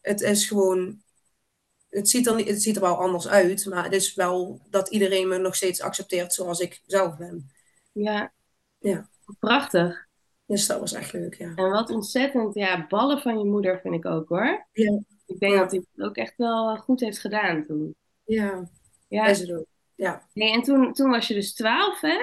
het 0.00 0.20
is 0.20 0.46
gewoon, 0.46 1.02
het 1.88 2.08
ziet, 2.08 2.26
er 2.26 2.34
niet, 2.34 2.48
het 2.48 2.62
ziet 2.62 2.76
er 2.76 2.82
wel 2.82 2.98
anders 2.98 3.28
uit, 3.28 3.66
maar 3.66 3.84
het 3.84 3.92
is 3.92 4.14
wel 4.14 4.60
dat 4.70 4.88
iedereen 4.88 5.28
me 5.28 5.38
nog 5.38 5.54
steeds 5.56 5.80
accepteert 5.80 6.32
zoals 6.34 6.60
ik 6.60 6.82
zelf 6.86 7.16
ben. 7.16 7.50
Ja. 7.92 8.32
Ja. 8.78 9.08
Prachtig. 9.38 10.06
Dus 10.46 10.66
dat 10.66 10.80
was 10.80 10.92
echt 10.92 11.12
leuk, 11.12 11.34
ja. 11.34 11.52
En 11.54 11.70
wat 11.70 11.90
ontzettend, 11.90 12.54
ja, 12.54 12.86
ballen 12.86 13.20
van 13.20 13.38
je 13.38 13.44
moeder 13.44 13.80
vind 13.80 13.94
ik 13.94 14.06
ook 14.06 14.28
hoor. 14.28 14.66
Ja, 14.72 15.00
Ik 15.26 15.38
denk 15.38 15.52
Ja. 15.52 15.58
dat 15.58 15.70
hij 15.70 15.84
het 15.94 16.06
ook 16.06 16.16
echt 16.16 16.34
wel 16.36 16.76
goed 16.76 17.00
heeft 17.00 17.18
gedaan 17.18 17.64
toen. 17.66 17.94
ja, 18.24 18.70
Ja. 19.08 19.26
is 19.26 19.38
het 19.40 19.52
ook. 19.52 19.66
Ja, 19.98 20.22
Nee, 20.32 20.52
en 20.52 20.62
toen, 20.62 20.92
toen 20.92 21.10
was 21.10 21.28
je 21.28 21.34
dus 21.34 21.54
twaalf, 21.54 22.00
hè? 22.00 22.16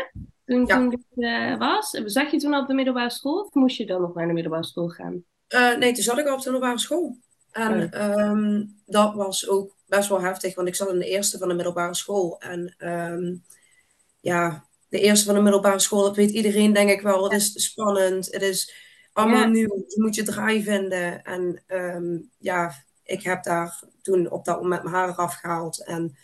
Toen, 0.45 0.65
Ja. 0.65 0.77
toen 0.77 0.89
dit 0.89 1.25
eh, 1.25 1.57
was. 1.57 1.89
Zat 1.89 2.31
je 2.31 2.37
toen 2.37 2.55
op 2.55 2.67
de 2.67 2.73
middelbare 2.73 3.09
school 3.09 3.41
of 3.41 3.53
moest 3.53 3.77
je 3.77 3.85
dan 3.85 4.01
nog 4.01 4.13
naar 4.13 4.27
de 4.27 4.33
middelbare 4.33 4.63
school 4.65 4.87
gaan? 4.89 5.23
Eh, 5.47 5.77
nee, 5.77 5.93
toen 5.93 6.03
zat 6.03 6.17
ik 6.17 6.27
al 6.27 6.33
op 6.33 6.41
de 6.41 6.51
middelbare 6.51 6.79
school. 6.79 7.17
En 7.51 7.83
Oh. 7.83 7.99
ehm, 8.01 8.63
dat 8.85 9.13
was 9.13 9.47
ook 9.49 9.75
best 9.85 10.09
wel 10.09 10.21
heftig, 10.21 10.55
want 10.55 10.67
ik 10.67 10.75
zat 10.75 10.89
in 10.89 10.99
de 10.99 11.05
eerste 11.09 11.37
van 11.37 11.47
de 11.47 11.53
middelbare 11.53 11.93
school. 11.95 12.39
En 12.39 12.75
ehm, 12.77 13.35
ja, 14.19 14.65
de 14.89 14.99
eerste 14.99 15.25
van 15.25 15.35
de 15.35 15.41
middelbare 15.41 15.79
school, 15.79 16.01
dat 16.01 16.15
weet 16.15 16.31
iedereen 16.31 16.73
denk 16.73 16.89
ik 16.89 17.01
wel. 17.01 17.23
Het 17.23 17.33
is 17.33 17.63
spannend, 17.63 18.31
het 18.31 18.41
is 18.41 18.73
allemaal 19.13 19.39
Ja. 19.41 19.47
nieuw, 19.47 19.75
je 19.87 20.01
moet 20.01 20.15
je 20.15 20.23
draai 20.23 20.63
vinden. 20.63 21.23
En 21.23 21.63
ehm, 21.67 22.17
ja, 22.37 22.71
ik 23.03 23.23
heb 23.23 23.43
daar 23.43 23.83
toen 24.01 24.31
op 24.31 24.45
dat 24.45 24.61
moment 24.61 24.83
mijn 24.83 24.95
haar 24.95 25.09
eraf 25.09 25.33
gehaald. 25.35 25.85
En, 25.85 26.17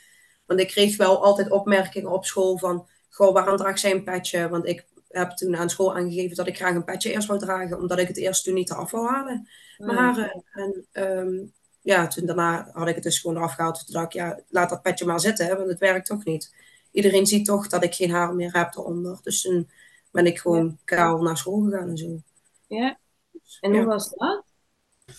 want 0.51 0.63
ik 0.63 0.67
kreeg 0.67 0.97
wel 0.97 1.23
altijd 1.23 1.51
opmerkingen 1.51 2.11
op 2.11 2.25
school 2.25 2.57
van, 2.57 2.87
goh, 3.09 3.33
waarom 3.33 3.57
draag 3.57 3.81
jij 3.81 3.91
een 3.91 4.03
petje? 4.03 4.49
Want 4.49 4.65
ik 4.65 4.85
heb 5.09 5.31
toen 5.31 5.55
aan 5.55 5.69
school 5.69 5.95
aangegeven 5.95 6.35
dat 6.35 6.47
ik 6.47 6.55
graag 6.55 6.75
een 6.75 6.83
petje 6.83 7.11
eerst 7.11 7.27
wou 7.27 7.39
dragen, 7.39 7.77
omdat 7.77 7.99
ik 7.99 8.07
het 8.07 8.17
eerst 8.17 8.43
toen 8.43 8.53
niet 8.53 8.69
eraf 8.69 8.91
wou 8.91 9.07
halen 9.07 9.47
mijn 9.77 9.97
haren. 9.97 10.43
En 10.51 10.85
ehm, 10.91 11.45
ja, 11.81 12.07
toen 12.07 12.25
daarna 12.25 12.69
had 12.73 12.87
ik 12.87 12.95
het 12.95 13.03
dus 13.03 13.19
gewoon 13.19 13.37
eraf 13.37 13.53
gehaald. 13.53 13.85
Toen 13.85 13.93
dacht 13.93 14.05
ik, 14.05 14.11
ja, 14.11 14.39
laat 14.49 14.69
dat 14.69 14.81
petje 14.81 15.05
maar 15.05 15.19
zitten, 15.19 15.45
hè, 15.45 15.55
want 15.55 15.69
het 15.69 15.79
werkt 15.79 16.05
toch 16.05 16.23
niet. 16.23 16.55
Iedereen 16.91 17.25
ziet 17.25 17.45
toch 17.45 17.67
dat 17.67 17.83
ik 17.83 17.93
geen 17.93 18.11
haar 18.11 18.35
meer 18.35 18.57
heb 18.57 18.75
eronder. 18.75 19.19
Dus 19.23 19.41
toen 19.41 19.69
ben 20.11 20.25
ik 20.25 20.39
gewoon 20.39 20.77
kaal 20.85 21.21
naar 21.21 21.37
school 21.37 21.61
gegaan 21.61 21.89
en 21.89 21.97
zo. 21.97 22.21
Ja. 22.67 22.97
En 23.59 23.73
Ja. 23.73 23.77
hoe 23.77 23.85
was 23.85 24.09
dat? 24.09 24.43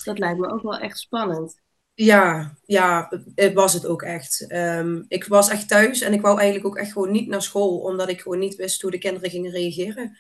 Dat 0.05 0.19
lijkt 0.19 0.39
me 0.39 0.49
ook 0.49 0.63
wel 0.63 0.79
echt 0.79 0.99
spannend. 0.99 1.61
Ja, 1.95 2.55
ja, 2.65 3.13
was 3.55 3.73
het 3.73 3.87
ook 3.87 4.03
echt. 4.03 4.45
Ehm, 4.49 5.03
ik 5.09 5.25
was 5.25 5.49
echt 5.49 5.69
thuis 5.69 6.01
en 6.01 6.13
ik 6.13 6.21
wou 6.21 6.37
eigenlijk 6.37 6.67
ook 6.67 6.77
echt 6.77 6.93
gewoon 6.93 7.11
niet 7.11 7.29
naar 7.29 7.43
school, 7.43 7.79
omdat 7.79 8.09
ik 8.09 8.21
gewoon 8.21 8.39
niet 8.39 8.55
wist 8.57 8.83
hoe 8.83 8.91
de 8.91 8.99
kinderen 8.99 9.31
gingen 9.31 9.51
reageren. 9.51 10.19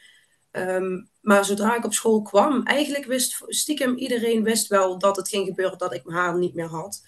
Ehm, 0.50 1.02
maar 1.20 1.44
zodra 1.44 1.76
ik 1.76 1.84
op 1.84 1.92
school 1.92 2.22
kwam, 2.22 2.62
eigenlijk 2.66 3.04
wist 3.04 3.42
stiekem 3.46 3.96
iedereen 3.96 4.42
wist 4.42 4.68
wel 4.68 4.98
dat 4.98 5.16
het 5.16 5.28
ging 5.28 5.46
gebeuren 5.46 5.78
dat 5.78 5.94
ik 5.94 6.04
mijn 6.04 6.18
haar 6.18 6.38
niet 6.38 6.54
meer 6.54 6.66
had. 6.66 7.02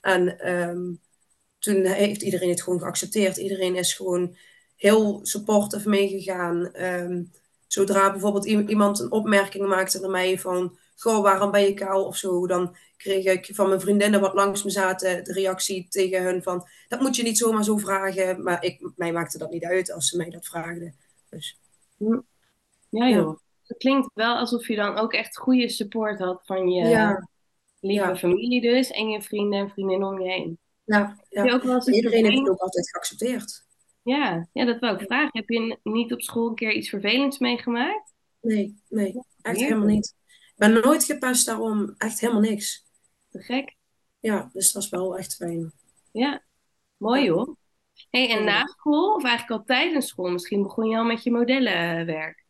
En 0.00 0.38
ehm, 0.38 0.94
toen 1.58 1.84
heeft 1.84 2.22
iedereen 2.22 2.50
het 2.50 2.62
gewoon 2.62 2.80
geaccepteerd. 2.80 3.36
Iedereen 3.36 3.76
is 3.76 3.94
gewoon 3.94 4.36
heel 4.76 5.20
supportive 5.22 5.88
meegegaan. 5.88 6.70
Zodra 7.66 8.10
bijvoorbeeld 8.10 8.44
iemand 8.46 8.98
een 9.00 9.12
opmerking 9.12 9.68
maakte 9.68 10.00
naar 10.00 10.10
mij 10.10 10.38
van, 10.38 10.78
goh, 11.00 11.22
waarom 11.22 11.50
ben 11.50 11.62
je 11.62 11.74
kaal 11.74 12.04
of 12.04 12.16
zo, 12.16 12.46
dan 12.46 12.76
kreeg 12.96 13.24
ik 13.24 13.54
van 13.54 13.68
mijn 13.68 13.80
vriendinnen 13.80 14.20
wat 14.20 14.34
langs 14.34 14.62
me 14.62 14.70
zaten 14.70 15.24
de 15.24 15.32
reactie 15.32 15.86
tegen 15.88 16.22
hun 16.22 16.42
van, 16.42 16.66
dat 16.88 17.00
moet 17.00 17.16
je 17.16 17.22
niet 17.22 17.38
zomaar 17.38 17.64
zo 17.64 17.76
vragen. 17.76 18.42
Maar 18.42 18.64
ik, 18.64 18.90
mij 18.96 19.12
maakte 19.12 19.38
dat 19.38 19.50
niet 19.50 19.64
uit 19.64 19.92
als 19.92 20.08
ze 20.08 20.16
mij 20.16 20.30
dat 20.30 20.46
vraagden. 20.46 20.94
Dus 21.30 21.58
Ja 22.88 23.08
joh. 23.08 23.38
Het 23.66 23.78
klinkt 23.78 24.10
wel 24.14 24.36
alsof 24.36 24.68
je 24.68 24.76
dan 24.76 24.96
ook 24.96 25.12
echt 25.12 25.36
goede 25.36 25.68
support 25.68 26.18
had 26.18 26.40
van 26.44 26.68
je 26.68 26.88
ja, 26.88 27.28
lieve 27.80 28.06
ja. 28.06 28.16
familie 28.16 28.60
dus. 28.60 28.90
En 28.90 29.08
je 29.08 29.22
vrienden 29.22 29.58
en 29.58 29.70
vriendinnen 29.70 30.08
om 30.08 30.20
je 30.20 30.30
heen. 30.30 30.58
ja, 30.84 31.16
je 31.28 31.42
ja. 31.42 31.52
ook 31.52 31.62
wel 31.62 31.88
Iedereen 31.88 32.24
heeft 32.24 32.38
het 32.38 32.48
ook 32.48 32.58
altijd 32.58 32.90
geaccepteerd. 32.90 33.64
Ja, 34.02 34.48
ja, 34.52 34.64
dat 34.64 34.78
wou 34.78 34.96
ik 34.96 35.06
vragen. 35.06 35.30
Heb 35.32 35.48
je 35.48 35.78
niet 35.82 36.12
op 36.12 36.20
school 36.20 36.48
een 36.48 36.54
keer 36.54 36.72
iets 36.72 36.88
vervelends 36.88 37.38
meegemaakt? 37.38 38.12
Nee, 38.40 38.82
nee, 38.88 39.22
echt 39.42 39.60
helemaal 39.60 39.86
niet. 39.86 40.14
Ik 40.60 40.72
ben 40.72 40.82
nooit 40.82 41.04
gepest 41.04 41.46
daarom, 41.46 41.94
echt 41.98 42.20
helemaal 42.20 42.42
niks. 42.42 42.86
Te 43.30 43.38
gek. 43.42 43.76
Ja, 44.20 44.50
dus 44.52 44.72
dat 44.72 44.82
is 44.82 44.88
wel 44.88 45.18
echt 45.18 45.34
fijn. 45.34 45.72
Ja, 46.12 46.42
mooi 46.96 47.24
Ja. 47.24 47.30
hoor. 47.32 47.56
Hey, 48.10 48.30
en 48.30 48.44
na 48.44 48.66
school, 48.66 49.14
of 49.14 49.24
eigenlijk 49.24 49.60
al 49.60 49.66
tijdens 49.66 50.08
school, 50.08 50.30
misschien 50.30 50.62
begon 50.62 50.88
je 50.88 50.96
al 50.96 51.04
met 51.04 51.22
je 51.22 51.30
modellenwerk. 51.30 52.44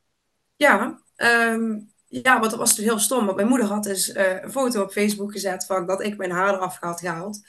Ja, 0.56 1.02
ehm, 1.16 1.78
ja, 2.08 2.38
want 2.38 2.50
dat 2.50 2.58
was 2.58 2.74
dus 2.76 2.84
heel 2.84 2.98
stom. 2.98 3.24
Want 3.24 3.36
mijn 3.36 3.48
moeder 3.48 3.66
had 3.66 3.84
dus 3.84 4.12
eh, 4.12 4.42
een 4.42 4.50
foto 4.50 4.82
op 4.82 4.92
Facebook 4.92 5.32
gezet 5.32 5.66
van 5.66 5.86
dat 5.86 6.02
ik 6.02 6.16
mijn 6.16 6.30
haar 6.30 6.54
eraf 6.54 6.78
had 6.78 7.00
gehaald. 7.00 7.40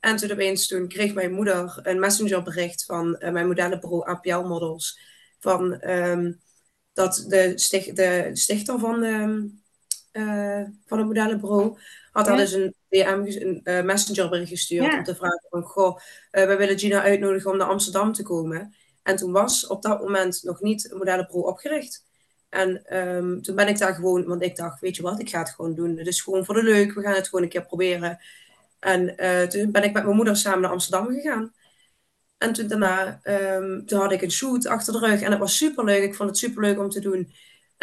En 0.00 0.16
toen 0.16 0.30
opeens 0.30 0.66
toen 0.66 0.88
kreeg 0.88 1.14
mijn 1.14 1.32
moeder 1.32 1.78
een 1.82 1.98
messengerbericht 1.98 2.84
van 2.84 3.16
eh, 3.16 3.32
mijn 3.32 3.46
modellenbureau 3.46 4.06
APL 4.08 4.48
Models. 4.48 5.00
Van 5.38 5.80
ehm, 5.80 6.32
dat 6.92 7.24
de, 7.28 7.52
stich- 7.58 7.92
de 7.92 8.30
stichter 8.32 8.78
van, 8.78 9.02
ehm, 9.02 9.42
eh, 10.14 10.62
van 10.86 10.98
het 10.98 11.06
modellenbureau 11.06 11.78
had 12.12 12.26
haar 12.26 12.36
Ja. 12.36 12.42
dus 12.42 12.52
een 12.52 12.74
DM, 12.88 13.22
een 13.26 13.60
eh, 13.64 13.82
messengerbericht 13.82 14.48
gestuurd 14.48 14.84
Ja. 14.92 14.98
om 14.98 15.04
te 15.04 15.14
vragen 15.14 15.46
van, 15.50 15.62
goh, 15.62 15.98
eh, 16.30 16.46
we 16.46 16.56
willen 16.56 16.78
Gina 16.78 17.02
uitnodigen 17.02 17.50
om 17.50 17.56
naar 17.56 17.68
Amsterdam 17.68 18.12
te 18.12 18.22
komen. 18.22 18.74
En 19.02 19.16
toen 19.16 19.32
was 19.32 19.66
op 19.66 19.82
dat 19.82 20.00
moment 20.00 20.42
nog 20.42 20.60
niet 20.60 20.90
een 20.90 20.96
modellenbureau 20.98 21.46
opgericht. 21.48 22.04
En 22.48 22.86
ehm, 22.86 23.40
toen 23.40 23.54
ben 23.56 23.68
ik 23.68 23.78
daar 23.78 23.94
gewoon, 23.94 24.24
want 24.24 24.42
ik 24.42 24.56
dacht, 24.56 24.80
weet 24.80 24.96
je 24.96 25.02
wat, 25.02 25.20
ik 25.20 25.30
ga 25.30 25.38
het 25.38 25.50
gewoon 25.50 25.74
doen. 25.74 25.98
Het 25.98 26.06
is 26.06 26.20
gewoon 26.20 26.44
voor 26.44 26.54
de 26.54 26.62
leuk, 26.62 26.92
we 26.92 27.02
gaan 27.02 27.14
het 27.14 27.28
gewoon 27.28 27.44
een 27.44 27.50
keer 27.50 27.66
proberen. 27.66 28.18
En 28.78 29.16
toen 29.48 29.70
ben 29.70 29.82
ik 29.82 29.92
met 29.92 30.04
mijn 30.04 30.16
moeder 30.16 30.36
samen 30.36 30.60
naar 30.60 30.70
Amsterdam 30.70 31.06
gegaan. 31.06 31.52
En 32.38 32.52
toen 32.52 32.66
daarna, 32.66 33.20
ehm, 33.22 33.84
toen 33.84 34.00
had 34.00 34.12
ik 34.12 34.22
een 34.22 34.30
shoot 34.30 34.66
achter 34.66 34.92
de 34.92 34.98
rug 34.98 35.20
en 35.20 35.30
het 35.30 35.40
was 35.40 35.56
superleuk. 35.56 36.02
Ik 36.02 36.14
vond 36.14 36.28
het 36.28 36.38
superleuk 36.38 36.78
om 36.78 36.90
te 36.90 37.00
doen. 37.00 37.32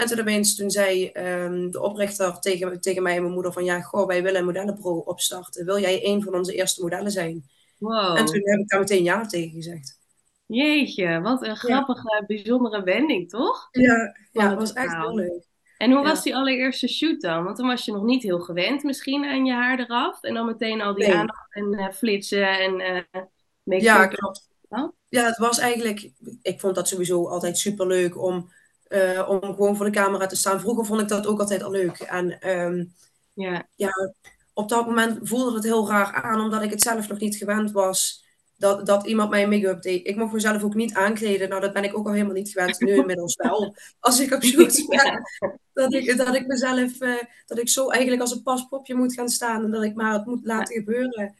En 0.02 0.08
toen 0.08 0.20
opeens, 0.20 0.56
toen 0.56 0.72
zei 0.72 1.08
ehm, 1.08 1.70
de 1.70 1.82
oprichter 1.82 2.40
tegen, 2.40 2.82
tegen 2.82 3.04
mij 3.04 3.16
en 3.16 3.22
mijn 3.22 3.34
moeder 3.34 3.54
van, 3.54 3.64
ja, 3.64 3.82
goh, 3.82 4.08
wij 4.08 4.24
willen 4.24 4.40
een 4.40 4.46
modellenbureau 4.46 5.02
opstarten. 5.06 5.66
Wil 5.66 5.80
jij 5.80 6.06
een 6.06 6.24
van 6.24 6.36
onze 6.36 6.54
eerste 6.54 6.82
modellen 6.82 7.12
zijn? 7.12 7.44
Wow. 7.78 8.18
En 8.18 8.26
toen 8.26 8.50
heb 8.50 8.60
ik 8.60 8.70
daar 8.70 8.80
meteen 8.80 9.04
ja 9.04 9.26
tegen 9.26 9.52
gezegd. 9.52 10.00
Jeetje, 10.46 11.22
wat 11.22 11.44
een 11.44 11.56
grappige, 11.56 12.24
bijzondere 12.28 12.84
wending, 12.84 13.30
toch? 13.30 13.68
Ja, 13.72 14.16
ja 14.32 14.42
het 14.42 14.50
het 14.50 14.60
was 14.60 14.74
echt 14.74 14.96
heel 14.96 15.16
leuk. 15.16 15.50
En 15.78 15.92
hoe 15.92 16.04
was 16.04 16.24
die 16.24 16.36
allereerste 16.36 16.88
shoot 16.88 17.22
dan? 17.22 17.44
Want 17.44 17.58
toen 17.58 17.68
was 17.68 17.86
je 17.86 17.92
nog 17.92 18.04
niet 18.04 18.24
heel 18.24 18.40
gewend 18.40 18.84
misschien 18.84 19.26
aan 19.26 19.46
je 19.46 19.54
haar 19.54 19.80
eraf. 19.80 20.24
En 20.24 20.34
dan 20.34 20.46
meteen 20.46 20.82
al 20.82 20.94
die 20.94 21.14
aandacht 21.16 21.54
en 21.54 21.74
uh, 21.74 21.90
flitsen 21.90 22.60
en 22.60 22.80
uh, 22.80 23.22
make 23.64 23.84
Ja, 23.84 24.08
klopt. 24.08 24.50
Ja, 25.10 25.26
het 25.26 25.38
was 25.38 25.60
eigenlijk... 25.60 26.12
Ik 26.42 26.60
vond 26.60 26.76
dat 26.76 26.88
sowieso 26.88 27.28
altijd 27.28 27.58
super 27.58 27.88
leuk 27.88 28.22
om, 28.22 28.52
uh, 28.92 29.30
om 29.30 29.42
gewoon 29.42 29.76
voor 29.76 29.86
de 29.86 29.92
camera 29.92 30.26
te 30.26 30.36
staan. 30.36 30.60
Vroeger 30.60 30.86
vond 30.86 31.02
ik 31.02 31.08
dat 31.08 31.28
ook 31.28 31.40
altijd 31.40 31.64
al 31.64 31.72
leuk. 31.72 32.00
En 32.00 32.50
um, 32.50 32.94
ja. 33.34 33.68
ja, 33.76 33.92
op 34.54 34.70
dat 34.70 34.86
moment 34.86 35.20
voelde 35.22 35.56
het 35.56 35.64
heel 35.64 35.88
raar 35.88 36.14
aan, 36.14 36.42
omdat 36.42 36.62
ik 36.62 36.70
het 36.70 36.82
zelf 36.82 37.08
nog 37.08 37.20
niet 37.20 37.36
gewend 37.36 37.72
was 37.72 38.30
dat, 38.62 38.86
dat 38.86 39.06
iemand 39.06 39.30
mij 39.30 39.48
make-up 39.48 39.82
deed. 39.82 40.08
Ik 40.08 40.16
mocht 40.16 40.34
mezelf 40.34 40.64
ook 40.64 40.76
niet 40.76 40.94
aankleden. 40.94 41.50
Nou, 41.50 41.62
dat 41.62 41.74
ben 41.74 41.84
ik 41.84 41.98
ook 41.98 42.06
al 42.06 42.14
helemaal 42.14 42.34
niet 42.34 42.52
gewend. 42.52 42.80
Nu 42.80 42.96
inmiddels 42.96 43.36
wel. 43.36 43.76
Als 44.00 44.20
ik 44.20 44.34
op 44.34 44.44
shoot 44.44 44.86
ben, 44.88 45.22
dat 45.74 45.94
ik, 45.94 46.18
dat 46.18 46.36
ik 46.36 46.48
mezelf, 46.48 47.02
uh, 47.02 47.22
dat 47.46 47.58
ik 47.58 47.70
zo 47.70 47.90
eigenlijk 47.90 48.22
als 48.22 48.32
een 48.32 48.44
paspopje 48.44 48.96
moet 48.96 49.14
gaan 49.14 49.30
staan 49.30 49.64
en 49.64 49.72
dat 49.72 49.84
ik 49.84 49.96
maar 49.96 50.14
het 50.14 50.26
moet 50.26 50.46
laten 50.46 50.76
gebeuren. 50.76 51.36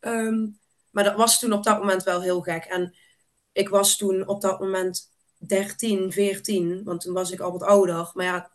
Um, 0.00 0.58
maar 0.90 1.04
dat 1.04 1.16
was 1.16 1.38
toen 1.38 1.52
op 1.52 1.64
dat 1.64 1.78
moment 1.78 2.02
wel 2.02 2.20
heel 2.20 2.40
gek. 2.40 2.64
En 2.64 2.94
ik 3.52 3.68
was 3.68 3.96
toen 3.96 4.28
op 4.28 4.40
dat 4.40 4.60
moment 4.60 5.09
13, 5.46 6.12
14, 6.12 6.84
want 6.84 7.00
toen 7.00 7.14
was 7.14 7.30
ik 7.30 7.40
al 7.40 7.52
wat 7.52 7.62
ouder. 7.62 8.10
Maar 8.14 8.24
ja, 8.24 8.50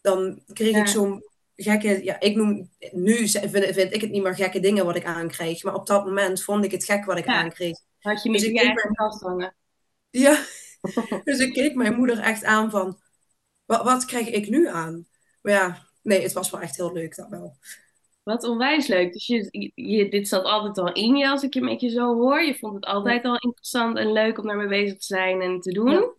dan 0.00 0.42
kreeg 0.52 0.76
ik 0.76 0.86
zo'n 0.86 1.22
gekke, 1.56 2.04
ja, 2.04 2.20
ik 2.20 2.36
noem, 2.36 2.70
nu 2.92 3.28
vind, 3.28 3.50
vind, 3.50 3.94
ik 3.94 4.00
het 4.00 4.10
niet 4.10 4.22
meer 4.22 4.34
gekke 4.34 4.60
dingen 4.60 4.84
wat 4.84 4.96
ik 4.96 5.04
aankreeg. 5.04 5.62
Maar 5.62 5.74
op 5.74 5.86
dat 5.86 6.04
moment 6.04 6.42
vond 6.42 6.64
ik 6.64 6.70
het 6.70 6.84
gek 6.84 7.04
wat 7.04 7.18
ik 7.18 7.26
ja. 7.26 7.34
aankreeg. 7.34 7.78
Had 7.98 8.22
je 8.22 8.30
met 8.30 8.40
dus 8.40 8.50
je 8.50 8.58
eigen 8.58 8.94
kast 8.94 9.20
hangen? 9.20 9.54
Ja, 10.10 10.44
dus 11.24 11.38
ik 11.38 11.52
keek 11.52 11.74
mijn 11.74 11.94
moeder 11.94 12.18
echt 12.18 12.44
aan 12.44 12.70
van, 12.70 13.00
wat, 13.64 13.82
wat 13.82 14.04
krijg 14.04 14.28
ik 14.28 14.48
nu 14.48 14.68
aan? 14.68 15.06
Maar 15.42 15.52
ja, 15.52 15.88
nee, 16.02 16.22
het 16.22 16.32
was 16.32 16.50
wel 16.50 16.60
echt 16.60 16.76
heel 16.76 16.92
leuk, 16.92 17.16
dat 17.16 17.28
wel. 17.28 17.56
Wat 18.28 18.44
onwijs 18.44 18.86
leuk. 18.86 19.12
Dus 19.12 19.26
je, 19.26 19.70
je, 19.74 20.08
dit 20.08 20.28
zat 20.28 20.44
altijd 20.44 20.78
al 20.78 20.92
in 20.92 21.16
je 21.16 21.28
als 21.28 21.42
ik 21.42 21.54
je 21.54 21.60
met 21.60 21.80
je 21.80 21.88
zo 21.88 22.14
hoor. 22.14 22.42
Je 22.42 22.54
vond 22.54 22.74
het 22.74 22.84
altijd 22.84 23.24
al 23.24 23.36
interessant 23.38 23.96
en 23.96 24.12
leuk 24.12 24.38
om 24.38 24.46
daarmee 24.46 24.66
bezig 24.66 24.98
te 24.98 25.04
zijn 25.04 25.40
en 25.40 25.60
te 25.60 25.72
doen. 25.72 26.12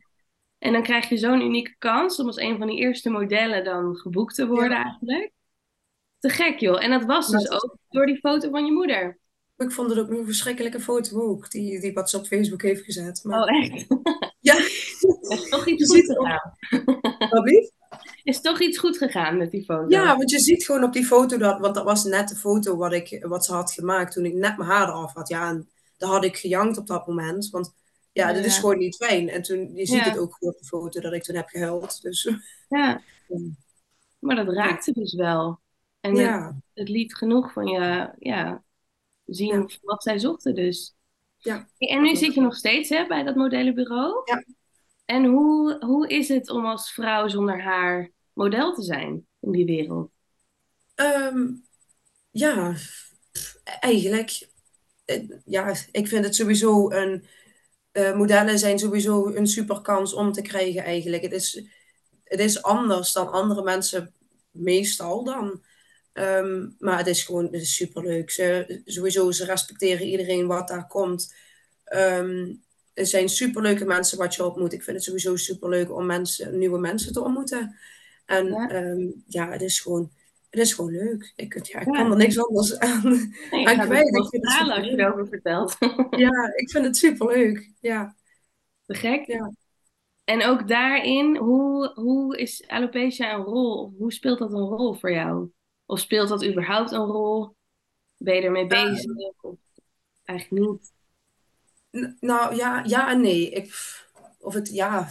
En 0.57 0.73
dan 0.73 0.83
krijg 0.83 1.09
je 1.09 1.17
zo'n 1.17 1.41
unieke 1.41 1.75
kans 1.77 2.19
om 2.19 2.25
als 2.25 2.37
een 2.37 2.57
van 2.57 2.67
die 2.67 2.77
eerste 2.77 3.09
modellen 3.09 3.63
dan 3.63 3.95
geboekt 3.95 4.35
te 4.35 4.47
worden 4.47 4.77
eigenlijk. 4.77 5.31
Te 6.19 6.29
gek 6.29 6.59
joh. 6.59 6.83
En 6.83 6.89
dat 6.89 7.05
was 7.05 7.27
dus 7.27 7.51
ook 7.51 7.77
door 7.89 8.05
die 8.05 8.19
foto 8.19 8.49
van 8.49 8.65
je 8.65 8.71
moeder. 8.71 9.19
Ik 9.57 9.71
vond 9.71 9.89
het 9.89 9.99
ook 9.99 10.09
een 10.09 10.25
verschrikkelijke 10.25 10.79
foto 10.79 11.21
ook, 11.21 11.51
die, 11.51 11.81
die 11.81 11.93
wat 11.93 12.09
ze 12.09 12.17
op 12.17 12.25
Facebook 12.25 12.61
heeft 12.61 12.83
gezet. 12.83 13.23
Maar... 13.23 13.41
Oh 13.41 13.63
echt? 13.63 13.85
ja. 14.39 14.55
is 15.37 15.49
toch 15.49 15.67
iets 15.67 15.89
goed 15.89 16.05
gegaan. 16.05 16.53
Wat 17.29 17.45
Is 18.23 18.41
toch 18.41 18.61
iets 18.61 18.77
goed 18.77 18.97
gegaan 18.97 19.37
met 19.37 19.51
die 19.51 19.63
foto? 19.63 19.85
Ja, 19.89 20.17
want 20.17 20.29
je 20.29 20.39
ziet 20.39 20.65
gewoon 20.65 20.83
op 20.83 20.93
die 20.93 21.05
foto, 21.05 21.37
dat, 21.37 21.59
want 21.59 21.75
dat 21.75 21.83
was 21.83 22.03
net 22.03 22.29
de 22.29 22.35
foto 22.35 22.75
wat, 22.75 22.93
ik, 22.93 23.25
wat 23.27 23.45
ze 23.45 23.53
had 23.53 23.71
gemaakt 23.71 24.13
toen 24.13 24.25
ik 24.25 24.33
net 24.33 24.57
mijn 24.57 24.69
haar 24.69 24.87
eraf 24.87 25.13
had. 25.13 25.27
Ja, 25.27 25.49
en 25.49 25.69
daar 25.97 26.09
had 26.09 26.23
ik 26.23 26.37
gejankt 26.37 26.77
op 26.77 26.87
dat 26.87 27.07
moment. 27.07 27.49
Want 27.49 27.73
ja, 28.11 28.33
dat 28.33 28.45
is 28.45 28.57
gewoon 28.57 28.77
niet 28.77 28.95
fijn. 28.95 29.29
En 29.29 29.41
toen, 29.41 29.75
je 29.75 29.85
ziet 29.85 30.05
het 30.05 30.17
ook 30.17 30.37
op 30.39 30.57
de 30.59 30.65
foto 30.65 31.01
dat 31.01 31.13
ik 31.13 31.23
toen 31.23 31.35
heb 31.35 31.47
gehuild. 31.47 32.01
Dus, 32.01 32.31
ja. 32.69 33.01
Maar 34.19 34.35
dat 34.35 34.53
raakte 34.53 34.91
dus 34.91 35.13
wel. 35.13 35.59
En 35.99 36.15
het, 36.15 36.53
het, 36.73 36.89
liet 36.89 37.15
genoeg 37.15 37.53
van 37.53 37.67
je 37.67 38.11
ja, 38.19 38.63
zien 39.25 39.71
wat 39.81 40.03
zij 40.03 40.19
zochten 40.19 40.55
dus. 40.55 40.95
Ja. 41.37 41.67
En 41.77 42.01
nu 42.01 42.15
zit 42.15 42.33
je 42.33 42.41
nog 42.41 42.55
steeds 42.55 42.89
hè, 42.89 43.07
bij 43.07 43.23
dat 43.23 43.35
modellenbureau. 43.35 44.21
Ja. 44.25 44.43
En 45.09 45.25
hoe, 45.25 45.77
hoe 45.85 46.07
is 46.07 46.27
het 46.27 46.49
om 46.49 46.65
als 46.65 46.91
vrouw 46.91 47.27
zonder 47.27 47.61
haar 47.61 48.11
model 48.33 48.73
te 48.73 48.81
zijn 48.81 49.27
in 49.39 49.51
die 49.51 49.65
wereld? 49.65 50.11
Um, 50.95 51.65
ja, 52.29 52.75
eigenlijk. 53.63 54.49
Eh, 55.05 55.29
ja, 55.45 55.73
ik 55.91 56.07
vind 56.07 56.25
het 56.25 56.35
sowieso 56.35 56.91
een 56.91 57.25
uh, 57.93 58.15
modellen 58.15 58.59
zijn 58.59 58.79
sowieso 58.79 59.27
een 59.27 59.47
super 59.47 59.81
kans 59.81 60.13
om 60.13 60.31
te 60.31 60.41
krijgen 60.41 60.83
eigenlijk. 60.83 61.23
Het 61.23 61.33
is, 61.33 61.63
het 62.23 62.39
is 62.39 62.63
anders 62.63 63.13
dan 63.13 63.31
andere 63.31 63.63
mensen 63.63 64.13
meestal 64.51 65.23
dan. 65.23 65.63
Um, 66.13 66.75
maar 66.79 66.97
het 66.97 67.07
is 67.07 67.23
gewoon 67.23 67.45
het 67.45 67.61
is 67.61 67.75
superleuk. 67.75 68.29
Ze, 68.31 68.81
sowieso, 68.85 69.31
ze 69.31 69.45
respecteren 69.45 70.07
iedereen 70.07 70.47
wat 70.47 70.67
daar 70.67 70.87
komt. 70.87 71.35
Um, 71.93 72.67
er 72.99 73.05
zijn 73.05 73.29
superleuke 73.29 73.85
mensen 73.85 74.17
wat 74.17 74.35
je 74.35 74.45
ontmoet. 74.45 74.73
Ik 74.73 74.83
vind 74.83 74.95
het 74.95 75.05
sowieso 75.05 75.35
superleuk 75.35 75.95
om 75.95 76.05
mensen, 76.05 76.57
nieuwe 76.57 76.79
mensen 76.79 77.13
te 77.13 77.23
ontmoeten. 77.23 77.75
En 78.25 78.45
ja, 78.47 78.71
um, 78.75 79.23
ja 79.27 79.51
het 79.51 79.61
is 79.61 79.79
gewoon 79.79 80.11
het 80.49 80.59
is 80.59 80.73
gewoon 80.73 80.91
leuk. 80.91 81.33
Ik, 81.35 81.65
ja, 81.65 81.79
ik 81.79 81.85
kan 81.85 82.11
er 82.11 82.17
niks 82.17 82.45
anders 82.47 82.79
aan, 82.79 83.31
nee, 83.51 83.67
aan 83.67 83.79
kwijt. 83.79 84.15
Ik 84.15 84.27
vind 84.29 84.53
het 84.53 84.69
als 84.69 84.85
je 84.85 84.99
erover 84.99 85.27
vertelt. 85.27 85.77
ja, 86.25 86.53
ik 86.55 86.69
vind 86.71 86.85
het 86.85 86.97
superleuk. 86.97 87.71
Ja. 87.79 88.15
Te 88.85 88.93
gek. 88.93 89.25
Ja. 89.25 89.51
En 90.23 90.45
ook 90.45 90.67
daarin, 90.67 91.37
hoe, 91.37 91.91
hoe 91.95 92.37
is 92.37 92.67
alopecia 92.67 93.33
een 93.33 93.43
rol? 93.43 93.93
Hoe 93.97 94.13
speelt 94.13 94.39
dat 94.39 94.53
een 94.53 94.67
rol 94.67 94.93
voor 94.93 95.11
jou? 95.11 95.51
Of 95.85 95.99
speelt 95.99 96.29
dat 96.29 96.45
überhaupt 96.45 96.91
een 96.91 97.05
rol? 97.05 97.55
Ben 98.17 98.35
je 98.35 98.41
ermee 98.41 98.67
bezig? 98.67 99.33
Of 99.41 99.57
eigenlijk 100.23 100.67
niet? 100.67 100.91
Nou 102.19 102.55
ja, 102.55 102.83
ja 102.85 103.09
en 103.09 103.21
nee. 103.21 103.49
Ik, 103.49 103.73
of 104.39 104.53
het 104.53 104.69
ja. 104.73 105.09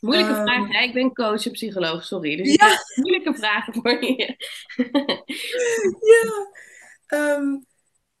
Moeilijke 0.00 0.32
uh, 0.32 0.42
vraag. 0.42 0.84
Ik 0.84 0.92
ben 0.92 1.12
coach 1.12 1.46
en 1.46 1.52
psycholoog, 1.52 2.04
sorry. 2.04 2.36
Dus 2.36 2.54
ja. 2.54 2.78
moeilijke 2.94 3.34
vragen 3.34 3.74
voor 3.74 4.04
je. 4.04 4.36
ja. 6.12 6.48
Um, 7.36 7.66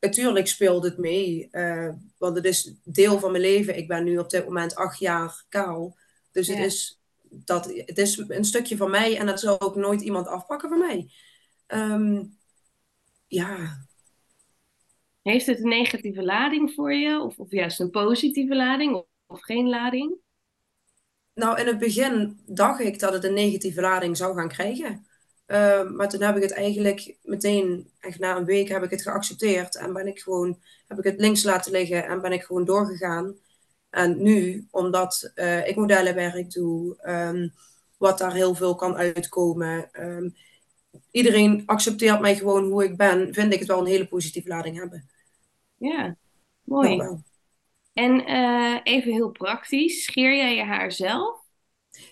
natuurlijk 0.00 0.46
speelt 0.46 0.84
het 0.84 0.98
mee. 0.98 1.48
Uh, 1.52 1.92
want 2.18 2.36
het 2.36 2.44
is 2.44 2.74
deel 2.84 3.18
van 3.18 3.30
mijn 3.30 3.42
leven. 3.42 3.76
Ik 3.76 3.88
ben 3.88 4.04
nu 4.04 4.18
op 4.18 4.30
dit 4.30 4.44
moment 4.44 4.74
acht 4.74 4.98
jaar 4.98 5.44
kaal. 5.48 5.96
Dus 6.32 6.46
ja. 6.46 6.54
het, 6.54 6.64
is, 6.64 7.00
dat, 7.28 7.64
het 7.64 7.98
is 7.98 8.16
een 8.28 8.44
stukje 8.44 8.76
van 8.76 8.90
mij 8.90 9.18
en 9.18 9.26
dat 9.26 9.40
zal 9.40 9.60
ook 9.60 9.76
nooit 9.76 10.00
iemand 10.00 10.26
afpakken 10.26 10.68
van 10.68 10.78
mij. 10.78 11.10
Um, 11.66 12.38
ja. 13.26 13.86
Heeft 15.22 15.46
het 15.46 15.58
een 15.58 15.68
negatieve 15.68 16.22
lading 16.22 16.72
voor 16.72 16.94
je? 16.94 17.20
Of, 17.20 17.38
of 17.38 17.50
juist 17.50 17.80
een 17.80 17.90
positieve 17.90 18.56
lading? 18.56 19.04
Of, 19.26 19.40
geen 19.40 19.68
lading? 19.68 20.14
Nou, 21.34 21.60
in 21.60 21.66
het 21.66 21.78
begin 21.78 22.40
dacht 22.46 22.80
ik 22.80 22.98
dat 22.98 23.12
het 23.12 23.24
een 23.24 23.34
negatieve 23.34 23.80
lading 23.80 24.16
zou 24.16 24.34
gaan 24.34 24.48
krijgen. 24.48 25.06
Uh, 25.46 25.90
maar 25.90 26.08
toen 26.08 26.22
heb 26.22 26.36
ik 26.36 26.42
het 26.42 26.52
eigenlijk 26.52 27.16
meteen, 27.22 27.90
echt 28.00 28.18
na 28.18 28.36
een 28.36 28.44
week 28.44 28.68
heb 28.68 28.82
ik 28.82 28.90
het 28.90 29.02
geaccepteerd. 29.02 29.76
En 29.76 29.92
ben 29.92 30.06
ik 30.06 30.20
gewoon, 30.20 30.58
heb 30.86 30.98
ik 30.98 31.04
het 31.04 31.20
links 31.20 31.42
laten 31.42 31.72
liggen 31.72 32.06
en 32.06 32.20
ben 32.20 32.32
ik 32.32 32.42
gewoon 32.42 32.64
doorgegaan. 32.64 33.36
En 33.90 34.22
nu, 34.22 34.66
omdat 34.70 35.32
uh, 35.34 35.68
ik 35.68 35.76
modellenwerk 35.76 36.50
doe, 36.50 36.98
um, 37.08 37.52
wat 37.98 38.18
daar 38.18 38.34
heel 38.34 38.54
veel 38.54 38.74
kan 38.74 38.96
uitkomen. 38.96 39.88
Um, 39.92 40.34
iedereen 41.10 41.62
accepteert 41.66 42.20
mij 42.20 42.36
gewoon 42.36 42.70
hoe 42.70 42.84
ik 42.84 42.96
ben, 42.96 43.34
vind 43.34 43.52
ik 43.52 43.58
het 43.58 43.68
wel 43.68 43.78
een 43.80 43.86
hele 43.86 44.08
positieve 44.08 44.48
lading 44.48 44.76
hebben. 44.76 45.10
Ja, 45.82 46.16
mooi. 46.64 46.96
Nou, 46.96 47.18
en 47.92 48.30
uh, 48.30 48.80
even 48.82 49.12
heel 49.12 49.30
praktisch, 49.30 50.04
scheer 50.04 50.36
jij 50.36 50.54
je 50.54 50.62
haar 50.62 50.92
zelf? 50.92 51.40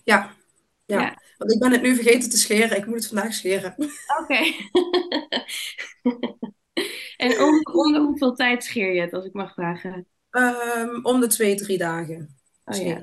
Ja. 0.05 0.37
ja. 0.85 1.01
ja. 1.01 1.23
Want 1.39 1.53
ik 1.53 1.59
ben 1.59 1.73
het 1.73 1.83
nu 1.83 1.95
vergeten 1.95 2.31
te 2.31 2.39
scheren. 2.39 2.77
Ik 2.77 2.87
moet 2.87 2.95
het 2.95 3.07
vandaag 3.07 3.35
scheren. 3.35 3.75
Oké. 4.21 4.39
en 7.17 7.41
om, 7.41 7.61
om, 7.73 7.93
de 7.93 7.99
hoeveel 7.99 8.35
tijd 8.35 8.65
scheer 8.65 8.95
je 8.95 9.01
het, 9.01 9.13
als 9.13 9.25
ik 9.25 9.33
mag 9.33 9.55
vragen? 9.55 10.07
Um, 10.31 11.05
om 11.05 11.21
de 11.21 11.27
twee, 11.27 11.55
drie 11.55 11.79
dagen. 11.79 12.37
Oh, 12.65 12.77
ja. 12.77 13.03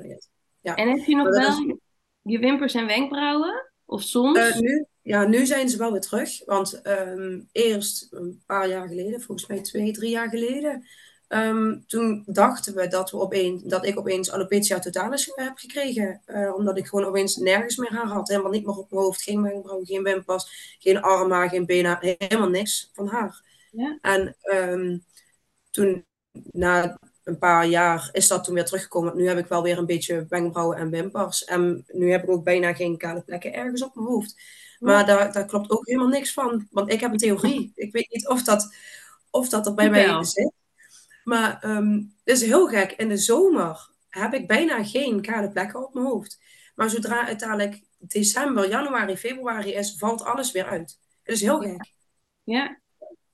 ja. 0.61 0.75
En 0.75 0.89
heb 0.89 1.05
je 1.05 1.15
nog 1.15 1.29
wel 1.29 1.79
je 2.21 2.39
wimpers 2.39 2.73
en 2.73 2.87
wenkbrauwen? 2.87 3.71
Of 3.85 4.01
soms? 4.01 4.37
Uh, 4.37 4.57
nu, 4.57 4.85
ja, 5.07 5.27
nu 5.27 5.45
zijn 5.45 5.69
ze 5.69 5.77
wel 5.77 5.91
weer 5.91 6.01
terug. 6.01 6.45
Want 6.45 6.81
um, 6.83 7.49
eerst 7.51 8.07
een 8.11 8.41
paar 8.45 8.67
jaar 8.67 8.87
geleden, 8.87 9.21
volgens 9.21 9.47
mij 9.47 9.61
twee, 9.61 9.91
drie 9.91 10.09
jaar 10.09 10.29
geleden, 10.29 10.87
Um, 11.29 11.83
toen 11.87 12.23
dachten 12.25 12.75
we 12.75 12.87
dat, 12.87 13.11
we 13.11 13.19
opeens, 13.19 13.63
dat 13.63 13.85
ik 13.85 13.99
opeens 13.99 14.31
alopecia 14.31 14.79
totalis 14.79 15.31
heb 15.35 15.57
gekregen. 15.57 16.21
Uh, 16.27 16.55
omdat 16.55 16.77
ik 16.77 16.87
gewoon 16.87 17.05
opeens 17.05 17.35
nergens 17.35 17.77
meer 17.77 17.93
haar 17.93 18.07
had. 18.07 18.27
Helemaal 18.27 18.51
niet 18.51 18.65
meer 18.65 18.77
op 18.77 18.91
mijn 18.91 19.01
hoofd. 19.01 19.21
Geen 19.21 19.41
wenkbrauw, 19.41 19.83
geen 19.83 20.03
wimpers, 20.03 20.75
geen 20.79 21.01
armen, 21.01 21.49
geen 21.49 21.65
benen. 21.65 21.97
Helemaal 21.99 22.49
niks 22.49 22.91
van 22.93 23.07
haar. 23.07 23.41
Ja. 23.71 23.97
En 24.01 24.35
um, 24.41 25.05
toen, 25.69 26.05
na 26.51 26.99
een 27.23 27.37
paar 27.37 27.65
jaar, 27.65 28.09
is 28.11 28.27
dat 28.27 28.43
toen 28.43 28.53
weer 28.53 28.65
teruggekomen. 28.65 29.17
Nu 29.17 29.27
heb 29.27 29.37
ik 29.37 29.47
wel 29.47 29.63
weer 29.63 29.77
een 29.77 29.85
beetje 29.85 30.25
wenkbrauwen 30.29 30.77
en 30.77 30.89
wimpers. 30.89 31.43
En 31.43 31.85
nu 31.87 32.11
heb 32.11 32.23
ik 32.23 32.29
ook 32.29 32.43
bijna 32.43 32.73
geen 32.73 32.97
kale 32.97 33.21
plekken 33.21 33.53
ergens 33.53 33.83
op 33.83 33.95
mijn 33.95 34.07
hoofd. 34.07 34.35
Maar 34.79 35.05
daar, 35.05 35.31
daar 35.31 35.45
klopt 35.45 35.69
ook 35.69 35.87
helemaal 35.87 36.07
niks 36.07 36.33
van. 36.33 36.67
Want 36.71 36.91
ik 36.91 36.99
heb 36.99 37.11
een 37.11 37.17
theorie. 37.17 37.71
Ik 37.75 37.91
weet 37.91 38.07
niet 38.11 38.27
of 38.27 38.43
dat, 38.43 38.75
of 39.29 39.49
dat 39.49 39.65
er 39.65 39.73
bij 39.73 39.89
mij 39.89 40.23
zit. 40.23 40.51
Maar 41.23 41.63
um, 41.65 42.15
het 42.23 42.41
is 42.41 42.45
heel 42.45 42.67
gek. 42.67 42.91
In 42.91 43.09
de 43.09 43.17
zomer 43.17 43.89
heb 44.09 44.33
ik 44.33 44.47
bijna 44.47 44.83
geen 44.83 45.21
kale 45.21 45.49
plekken 45.49 45.85
op 45.85 45.93
mijn 45.93 46.05
hoofd. 46.05 46.39
Maar 46.75 46.89
zodra 46.89 47.25
uiteindelijk 47.25 47.81
december, 47.97 48.69
januari, 48.69 49.17
februari 49.17 49.73
is, 49.73 49.95
valt 49.97 50.23
alles 50.23 50.51
weer 50.51 50.65
uit. 50.65 50.99
Het 51.23 51.35
is 51.35 51.41
heel 51.41 51.59
gek. 51.59 51.91
Ja. 52.43 52.79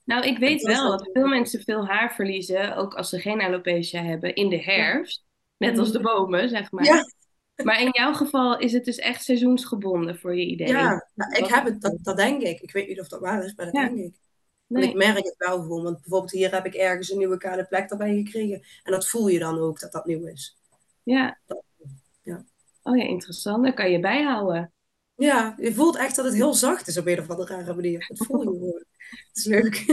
Nou, 0.04 0.26
ik 0.26 0.38
weet 0.38 0.62
wel 0.62 0.90
dat 0.90 1.10
veel 1.12 1.26
mensen 1.26 1.62
veel 1.62 1.86
haar 1.86 2.14
verliezen, 2.14 2.76
ook 2.76 2.94
als 2.94 3.08
ze 3.08 3.20
geen 3.20 3.40
alopecia 3.40 4.02
hebben, 4.02 4.34
in 4.34 4.48
de 4.48 4.62
herfst. 4.62 5.24
Net 5.56 5.78
als 5.78 5.92
de 5.92 6.00
mhm. 6.00 6.14
bomen, 6.14 6.48
zeg 6.48 6.70
maar. 6.70 6.84
Ja. 6.84 7.04
Maar 7.62 7.80
in 7.80 7.88
jouw 7.90 8.12
geval 8.12 8.58
is 8.58 8.72
het 8.72 8.84
dus 8.84 8.96
echt 8.96 9.24
seizoensgebonden 9.24 10.18
voor 10.18 10.36
je 10.36 10.46
idee. 10.46 10.66
Ja, 10.66 11.08
nou, 11.14 11.32
ik 11.32 11.46
heb 11.46 11.64
het, 11.64 11.80
dat, 11.80 11.98
dat 12.02 12.16
denk 12.16 12.42
ik. 12.42 12.60
Ik 12.60 12.72
weet 12.72 12.88
niet 12.88 13.00
of 13.00 13.08
dat 13.08 13.20
waar 13.20 13.44
is, 13.44 13.54
maar 13.54 13.64
dat 13.64 13.74
denk 13.74 13.98
ik. 13.98 14.14
Nee. 14.66 14.88
ik 14.88 14.94
merk 14.94 15.24
het 15.24 15.34
wel 15.38 15.60
gewoon. 15.60 15.82
Want 15.82 16.00
bijvoorbeeld 16.00 16.30
hier 16.30 16.52
heb 16.52 16.66
ik 16.66 16.74
ergens 16.74 17.10
een 17.10 17.18
nieuwe 17.18 17.36
kale 17.36 17.64
plek 17.64 17.90
erbij 17.90 18.14
gekregen. 18.14 18.62
En 18.82 18.92
dat 18.92 19.08
voel 19.08 19.28
je 19.28 19.38
dan 19.38 19.58
ook, 19.58 19.80
dat 19.80 19.92
dat 19.92 20.06
nieuw 20.06 20.26
is. 20.26 20.58
Ja. 21.02 21.38
ja. 22.22 22.44
Oh 22.82 22.96
ja, 22.96 23.04
interessant. 23.04 23.64
Dat 23.64 23.74
kan 23.74 23.90
je 23.90 24.00
bijhouden. 24.00 24.72
Ja, 25.14 25.54
je 25.58 25.74
voelt 25.74 25.96
echt 25.96 26.16
dat 26.16 26.24
het 26.24 26.34
heel 26.34 26.54
zacht 26.54 26.86
is 26.86 26.98
op 26.98 27.06
een 27.06 27.20
of 27.20 27.30
andere 27.30 27.54
rare 27.56 27.74
manier. 27.74 28.06
Dat 28.08 28.26
voel 28.26 28.40
je 28.40 28.46
gewoon. 28.46 28.84
Het 29.28 29.36
is 29.36 29.44
leuk. 29.44 29.84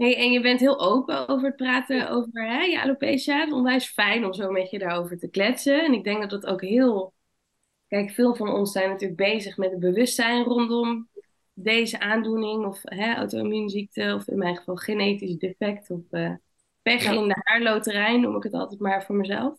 Hey, 0.00 0.16
en 0.16 0.32
je 0.32 0.40
bent 0.40 0.60
heel 0.60 0.80
open 0.80 1.28
over 1.28 1.46
het 1.46 1.56
praten 1.56 2.10
over 2.10 2.48
hè, 2.48 2.62
je 2.62 2.82
alopecia. 2.82 3.38
Het 3.38 3.48
is 3.48 3.54
onwijs 3.54 3.86
fijn 3.86 4.24
om 4.24 4.32
zo 4.32 4.50
met 4.50 4.70
je 4.70 4.78
daarover 4.78 5.18
te 5.18 5.28
kletsen. 5.28 5.84
En 5.84 5.92
ik 5.92 6.04
denk 6.04 6.20
dat 6.20 6.30
dat 6.30 6.46
ook 6.46 6.60
heel... 6.60 7.12
Kijk, 7.88 8.10
veel 8.10 8.34
van 8.34 8.48
ons 8.48 8.72
zijn 8.72 8.88
natuurlijk 8.88 9.20
bezig 9.20 9.56
met 9.56 9.70
het 9.70 9.80
bewustzijn 9.80 10.44
rondom 10.44 11.08
deze 11.52 12.00
aandoening. 12.00 12.66
Of 12.66 12.80
auto-immuunziekte, 12.84 14.14
of 14.14 14.28
in 14.28 14.38
mijn 14.38 14.56
geval 14.56 14.76
genetisch 14.76 15.36
defect. 15.36 15.90
Of 15.90 16.00
uh, 16.10 16.34
pech 16.82 17.12
in 17.12 17.28
de 17.28 17.40
haarloterij, 17.44 18.16
noem 18.16 18.36
ik 18.36 18.42
het 18.42 18.54
altijd 18.54 18.80
maar 18.80 19.04
voor 19.04 19.16
mezelf. 19.16 19.58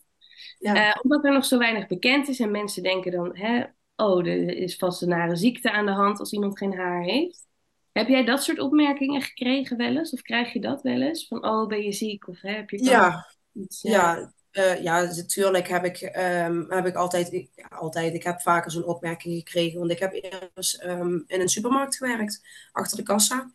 Ja. 0.60 0.76
Uh, 0.76 0.96
omdat 1.02 1.26
er 1.26 1.34
nog 1.34 1.46
zo 1.46 1.58
weinig 1.58 1.88
bekend 1.88 2.28
is 2.28 2.40
en 2.40 2.52
mensen 2.52 2.84
denken 2.84 3.12
dan... 3.12 3.38
Hè, 3.38 3.64
oh, 3.96 4.28
er 4.28 4.58
is 4.58 4.76
vast 4.76 5.02
een 5.02 5.10
nare 5.10 5.36
ziekte 5.36 5.72
aan 5.72 5.86
de 5.86 5.92
hand 5.92 6.20
als 6.20 6.32
iemand 6.32 6.58
geen 6.58 6.74
haar 6.74 7.04
heeft. 7.04 7.50
Heb 7.92 8.08
jij 8.08 8.26
dat 8.26 8.44
soort 8.44 8.60
opmerkingen 8.60 9.22
gekregen 9.22 9.78
wel 9.78 9.98
eens? 9.98 10.12
Of 10.12 10.22
krijg 10.22 10.54
je 10.54 10.60
dat 10.60 10.82
wel 10.82 11.02
eens? 11.02 11.28
Van, 11.28 11.46
oh, 11.46 11.68
ben 11.68 11.82
je 11.82 11.92
ziek? 11.92 12.28
Of 12.28 12.42
hè, 12.42 12.52
heb 12.52 12.70
je 12.70 12.84
ja. 12.84 13.28
Iets, 13.54 13.82
ja, 13.82 14.34
uh, 14.52 14.84
ja, 14.84 15.02
natuurlijk 15.02 15.68
heb 15.68 15.86
ik, 15.86 16.02
um, 16.02 16.66
heb 16.70 16.86
ik 16.86 16.96
altijd, 16.96 17.48
ja, 17.56 17.68
altijd, 17.70 18.14
ik 18.14 18.24
heb 18.24 18.42
vaker 18.42 18.72
zo'n 18.72 18.84
opmerking 18.84 19.36
gekregen. 19.36 19.80
Want 19.80 19.92
ik 19.92 20.00
heb 20.00 20.14
eerst 20.14 20.84
um, 20.84 21.24
in 21.28 21.42
een 21.42 21.50
supermarkt 21.50 21.98
gewerkt, 21.98 22.42
achter 22.72 22.98
de 22.98 23.04
kassa. 23.04 23.52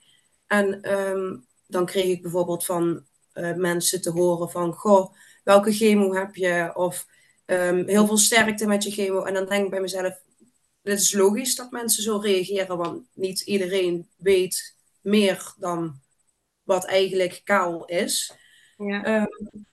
En 0.46 0.92
um, 0.98 1.46
dan 1.66 1.86
kreeg 1.86 2.04
ik 2.04 2.22
bijvoorbeeld 2.22 2.64
van 2.64 3.04
uh, 3.34 3.54
mensen 3.54 4.00
te 4.00 4.10
horen 4.10 4.50
van, 4.50 4.72
goh, 4.72 5.14
welke 5.44 5.72
chemo 5.72 6.14
heb 6.14 6.34
je? 6.34 6.70
Of 6.74 7.06
heel 7.46 8.06
veel 8.06 8.18
sterkte 8.18 8.66
met 8.66 8.82
je 8.84 8.90
chemo. 8.90 9.22
En 9.22 9.34
dan 9.34 9.46
denk 9.46 9.64
ik 9.64 9.70
bij 9.70 9.80
mezelf, 9.80 10.22
het 10.90 11.00
is 11.00 11.12
logisch 11.12 11.54
dat 11.54 11.70
mensen 11.70 12.02
zo 12.02 12.16
reageren, 12.16 12.76
want 12.76 13.06
niet 13.12 13.40
iedereen 13.40 14.08
weet 14.16 14.76
meer 15.00 15.54
dan 15.58 16.00
wat 16.62 16.84
eigenlijk 16.84 17.40
kaal 17.44 17.84
is. 17.84 18.32
Ja. 18.76 19.20
Um, 19.20 19.66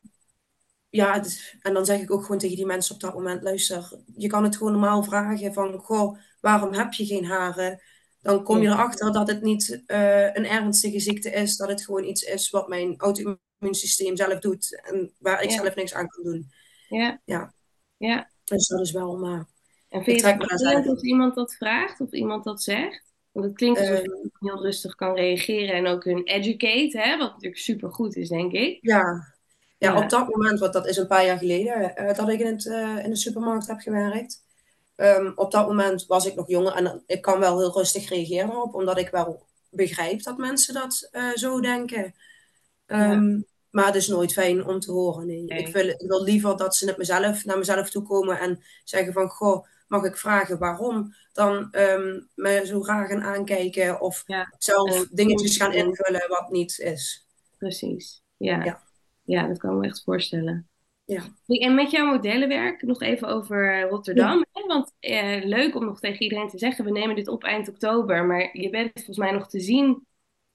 ja, 0.90 1.24
en 1.62 1.74
dan 1.74 1.86
zeg 1.86 2.02
ik 2.02 2.12
ook 2.12 2.22
gewoon 2.22 2.38
tegen 2.38 2.56
die 2.56 2.66
mensen 2.66 2.96
op 2.96 3.02
dat 3.02 3.14
moment: 3.14 3.44
luister, 3.44 4.00
je 4.16 4.28
kan 4.28 4.44
het 4.44 4.58
gewoon 4.58 4.72
normaal 4.72 5.04
vragen 5.04 5.54
van, 5.54 5.80
goh, 5.80 6.18
waarom 6.42 6.74
heb 6.74 6.94
je 6.94 7.06
geen 7.06 7.26
haren? 7.26 7.82
Dan 8.22 8.44
kom 8.44 8.62
je 8.62 8.68
erachter 8.68 9.12
dat 9.12 9.28
het 9.28 9.42
niet 9.42 9.84
uh, 9.88 10.24
een 10.24 10.46
ernstige 10.46 11.00
ziekte 11.00 11.30
is, 11.30 11.58
dat 11.58 11.70
het 11.70 11.84
gewoon 11.84 12.04
iets 12.04 12.22
is 12.22 12.50
wat 12.50 12.68
mijn 12.68 12.98
auto-immuunsysteem 12.98 14.16
zelf 14.16 14.40
doet 14.40 14.82
en 14.84 15.14
waar 15.20 15.44
ik 15.44 15.52
zelf 15.52 15.76
niks 15.76 15.94
aan 15.94 16.08
kan 16.08 16.24
doen. 16.24 16.52
Ja. 16.88 17.22
ja. 17.26 17.54
ja. 17.98 18.32
Dus 18.44 18.68
dat 18.68 18.80
is 18.80 18.92
wel, 18.92 19.18
maar 19.18 19.48
en 19.94 20.04
vind 20.04 20.20
je 20.22 20.28
het 20.28 20.88
als 20.88 21.02
iemand 21.02 21.36
dat 21.36 21.54
vraagt 21.54 22.02
of 22.02 22.12
iemand 22.12 22.44
dat 22.44 22.64
zegt? 22.64 23.04
Want 23.32 23.46
het 23.46 23.56
klinkt 23.56 23.80
alsof 23.80 24.02
je 24.02 24.30
uh, 24.32 24.50
heel 24.52 24.64
rustig 24.64 24.96
kan 24.96 25.16
reageren 25.16 25.76
en 25.76 25.88
ook 25.88 26.04
hun 26.04 26.24
educate, 26.24 27.00
hè? 27.00 27.18
wat 27.18 27.32
natuurlijk 27.32 27.62
super 27.62 27.92
goed 27.92 28.16
is, 28.16 28.30
denk 28.30 28.52
ik. 28.52 28.78
Ja, 28.82 29.34
ja, 29.78 30.04
op 30.04 30.10
dat 30.10 30.28
moment, 30.28 30.60
want 30.60 30.74
dat 30.74 30.88
is 30.88 30.98
een 30.98 31.08
paar 31.08 31.26
jaar 31.26 31.38
geleden, 31.38 31.94
uh, 31.98 32.14
dat 32.14 32.30
ik 32.30 32.40
in, 32.40 32.46
het, 32.46 32.66
uh, 32.66 33.04
in 33.04 33.10
de 33.10 33.16
supermarkt 33.16 33.68
heb 33.68 33.80
gewerkt. 33.80 34.42
Um, 34.96 35.32
op 35.36 35.52
dat 35.52 35.68
moment 35.68 36.06
was 36.06 36.26
ik 36.26 36.36
nog 36.36 36.48
jonger 36.48 36.74
en 36.74 37.04
ik 37.06 37.22
kan 37.22 37.40
wel 37.40 37.60
heel 37.60 37.74
rustig 37.74 38.10
reageren 38.10 38.50
erop, 38.50 38.74
omdat 38.74 38.98
ik 38.98 39.10
wel 39.10 39.46
begrijp 39.70 40.24
dat 40.24 40.38
mensen 40.38 40.74
dat 40.74 41.10
zo 41.36 41.60
denken. 41.60 42.14
Um, 42.88 43.32
ja. 43.32 43.44
Maar 43.70 43.86
het 43.86 43.96
is 43.96 44.08
nooit 44.08 44.34
fijn 44.34 44.66
om 44.66 44.80
te 44.80 44.92
horen. 44.92 45.28
Nee. 45.28 45.44
nee. 45.44 45.60
Ik, 45.60 45.74
wil, 45.74 45.88
ik 45.88 46.08
wil 46.08 46.24
liever 46.24 46.58
dat 46.58 46.76
ze 46.76 46.88
het 46.88 46.98
mezelf, 46.98 47.46
naar 47.46 47.58
mezelf 47.58 47.90
toe 47.90 48.04
komen 48.04 48.40
en 48.40 48.64
zeggen 48.84 49.14
van, 49.14 49.30
goh, 49.30 49.66
mag 49.94 50.04
ik 50.04 50.18
vragen 50.18 50.60
waarom, 50.60 51.14
dan 51.34 51.56
um, 51.72 52.28
me 52.36 52.62
zo 52.66 52.82
graag 52.82 53.08
gaan 53.08 53.24
aankijken 53.24 54.02
of 54.02 54.24
ja. 54.26 54.54
zelf 54.58 55.08
dingetjes 55.08 55.58
gaan 55.58 55.74
invullen 55.74 56.28
wat 56.28 56.50
niet 56.50 56.80
is. 56.80 57.28
Precies, 57.58 58.24
ja. 58.38 58.64
ja. 58.64 58.82
Ja, 59.26 59.48
dat 59.48 59.58
kan 59.58 59.72
ik 59.72 59.78
me 59.78 59.86
echt 59.86 60.04
voorstellen. 60.04 60.68
Ja. 61.06 61.24
En 61.46 61.76
met 61.76 61.92
jouw 61.92 62.06
modellenwerk 62.06 62.82
nog 62.82 63.02
even 63.02 63.28
over 63.28 63.82
Rotterdam. 63.82 64.46
Ja. 64.52 64.66
Want 64.68 64.94
eh, 65.00 65.44
leuk 65.44 65.76
om 65.76 65.86
nog 65.86 66.00
tegen 66.00 66.22
iedereen 66.22 66.50
te 66.50 66.58
zeggen, 66.58 66.86
we 66.86 66.92
nemen 66.92 67.16
dit 67.16 67.28
op 67.28 67.44
eind 67.44 67.70
oktober, 67.70 68.26
maar 68.26 68.58
je 68.58 68.70
bent 68.70 68.92
volgens 68.94 69.18
mij 69.18 69.32
nog 69.32 69.50
te 69.50 69.60
zien 69.60 70.06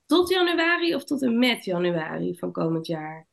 tot 0.06 0.28
januari 0.28 0.94
of 0.94 1.04
tot 1.04 1.22
en 1.22 1.38
met 1.38 1.64
januari 1.64 2.36
van 2.38 2.52
komend 2.52 2.86
jaar. 2.86 3.26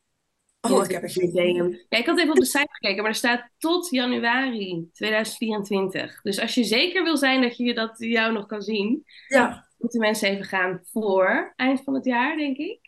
Oh, 0.71 0.83
ik 0.83 0.91
heb 0.91 1.03
een 1.03 1.23
idee. 1.23 1.53
Ja, 1.89 1.97
ik 1.97 2.05
had 2.05 2.19
even 2.19 2.29
op 2.29 2.39
de 2.39 2.45
site 2.45 2.67
gekeken, 2.69 3.01
maar 3.01 3.11
er 3.11 3.17
staat 3.17 3.49
tot 3.57 3.89
januari 3.89 4.89
2024. 4.93 6.21
Dus 6.21 6.39
als 6.39 6.53
je 6.53 6.63
zeker 6.63 7.03
wil 7.03 7.17
zijn 7.17 7.41
dat 7.41 7.57
je 7.57 7.73
dat 7.73 7.95
jou 7.97 8.33
nog 8.33 8.45
kan 8.45 8.61
zien, 8.61 9.03
ja. 9.27 9.67
moeten 9.77 9.99
mensen 9.99 10.29
even 10.29 10.45
gaan 10.45 10.81
voor 10.83 11.53
eind 11.55 11.83
van 11.83 11.93
het 11.93 12.05
jaar, 12.05 12.37
denk 12.37 12.57
ik. 12.57 12.79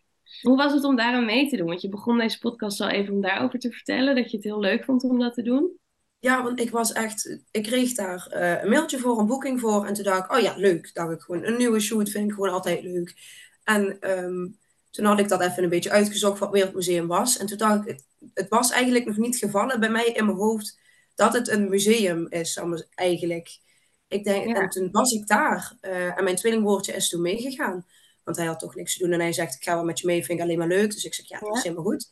Hoe 0.42 0.58
was 0.58 0.74
het 0.74 0.84
om 0.84 0.96
daar 0.96 1.14
aan 1.14 1.26
mee 1.26 1.50
te 1.50 1.58
doen? 1.58 1.68
Want 1.68 1.82
je 1.82 1.90
begon 1.90 2.18
deze 2.18 2.40
podcast 2.40 2.82
al 2.82 2.90
even 2.90 3.14
om 3.14 3.22
daarover 3.22 3.60
te 3.60 3.72
vertellen, 3.72 4.16
dat 4.16 4.32
je 4.32 4.38
het 4.38 4.46
heel 4.46 4.60
leuk 4.60 4.84
vond 4.84 5.04
om 5.04 5.20
dat 5.20 5.34
te 5.34 5.42
doen. 5.42 5.78
Ja, 6.20 6.44
want 6.44 6.60
ik 6.60 6.70
was 6.70 6.92
echt, 6.92 7.40
ik 7.52 7.64
kreeg 7.64 7.94
daar 7.94 8.32
uh, 8.34 8.64
een 8.64 8.70
mailtje 8.70 8.98
voor, 8.98 9.20
een 9.20 9.28
boeking 9.28 9.60
voor. 9.60 9.86
En 9.86 9.94
toen 9.94 10.04
dacht 10.04 10.24
ik, 10.24 10.38
oh 10.38 10.42
ja, 10.42 10.54
leuk. 10.56 10.94
Dacht 10.94 11.12
ik 11.12 11.22
gewoon, 11.22 11.44
een 11.44 11.58
nieuwe 11.58 11.80
shoot 11.80 12.10
vind 12.10 12.30
ik 12.30 12.34
gewoon 12.34 12.50
altijd 12.50 12.84
leuk. 12.84 13.16
En 13.64 13.98
um, 14.24 14.58
toen 14.92 15.06
had 15.06 15.20
ik 15.20 15.28
dat 15.28 15.42
even 15.42 15.64
een 15.64 15.70
beetje 15.70 15.92
uitgezocht 15.92 16.40
wat 16.40 16.52
Wereldmuseum 16.52 17.08
was. 17.08 17.38
En 17.38 17.46
toen 17.46 17.58
dacht 17.58 17.88
ik, 17.88 18.00
het, 18.34 18.50
was 18.50 18.72
eigenlijk 18.72 19.06
nog 19.06 19.18
niet 19.18 19.38
gevallen 19.38 19.80
bij 19.80 19.90
mij 19.90 20.06
in 20.06 20.26
mijn 20.26 20.38
hoofd 20.38 20.80
dat 21.16 21.34
het 21.34 21.48
een 21.48 21.70
museum 21.70 22.28
is, 22.30 22.60
eigenlijk. 22.96 23.60
Ik 24.08 24.24
denk, 24.24 24.58
En 24.58 24.70
toen 24.70 24.92
was 24.92 25.12
ik 25.12 25.28
daar 25.28 25.78
uh, 25.82 26.18
en 26.18 26.24
mijn 26.24 26.36
tweelingbroertje 26.36 26.94
is 26.94 27.10
toen 27.10 27.22
meegegaan. 27.22 27.86
Want 28.24 28.38
hij 28.38 28.46
had 28.46 28.60
toch 28.60 28.76
niks 28.76 28.98
te 28.98 29.04
doen 29.04 29.14
en 29.14 29.20
hij 29.20 29.34
zegt, 29.34 29.56
ik 29.56 29.64
ga 29.64 29.74
wel 29.74 29.84
met 29.84 30.00
je 30.00 30.06
mee, 30.06 30.26
vind 30.26 30.40
ik 30.40 30.46
alleen 30.46 30.58
maar 30.58 30.68
leuk. 30.68 30.92
Dus 30.92 31.04
ik 31.04 31.14
zeg, 31.14 31.28
ja, 31.28 31.40
dat 31.40 31.56
is 31.56 31.64
helemaal 31.64 31.84
goed. 31.84 32.10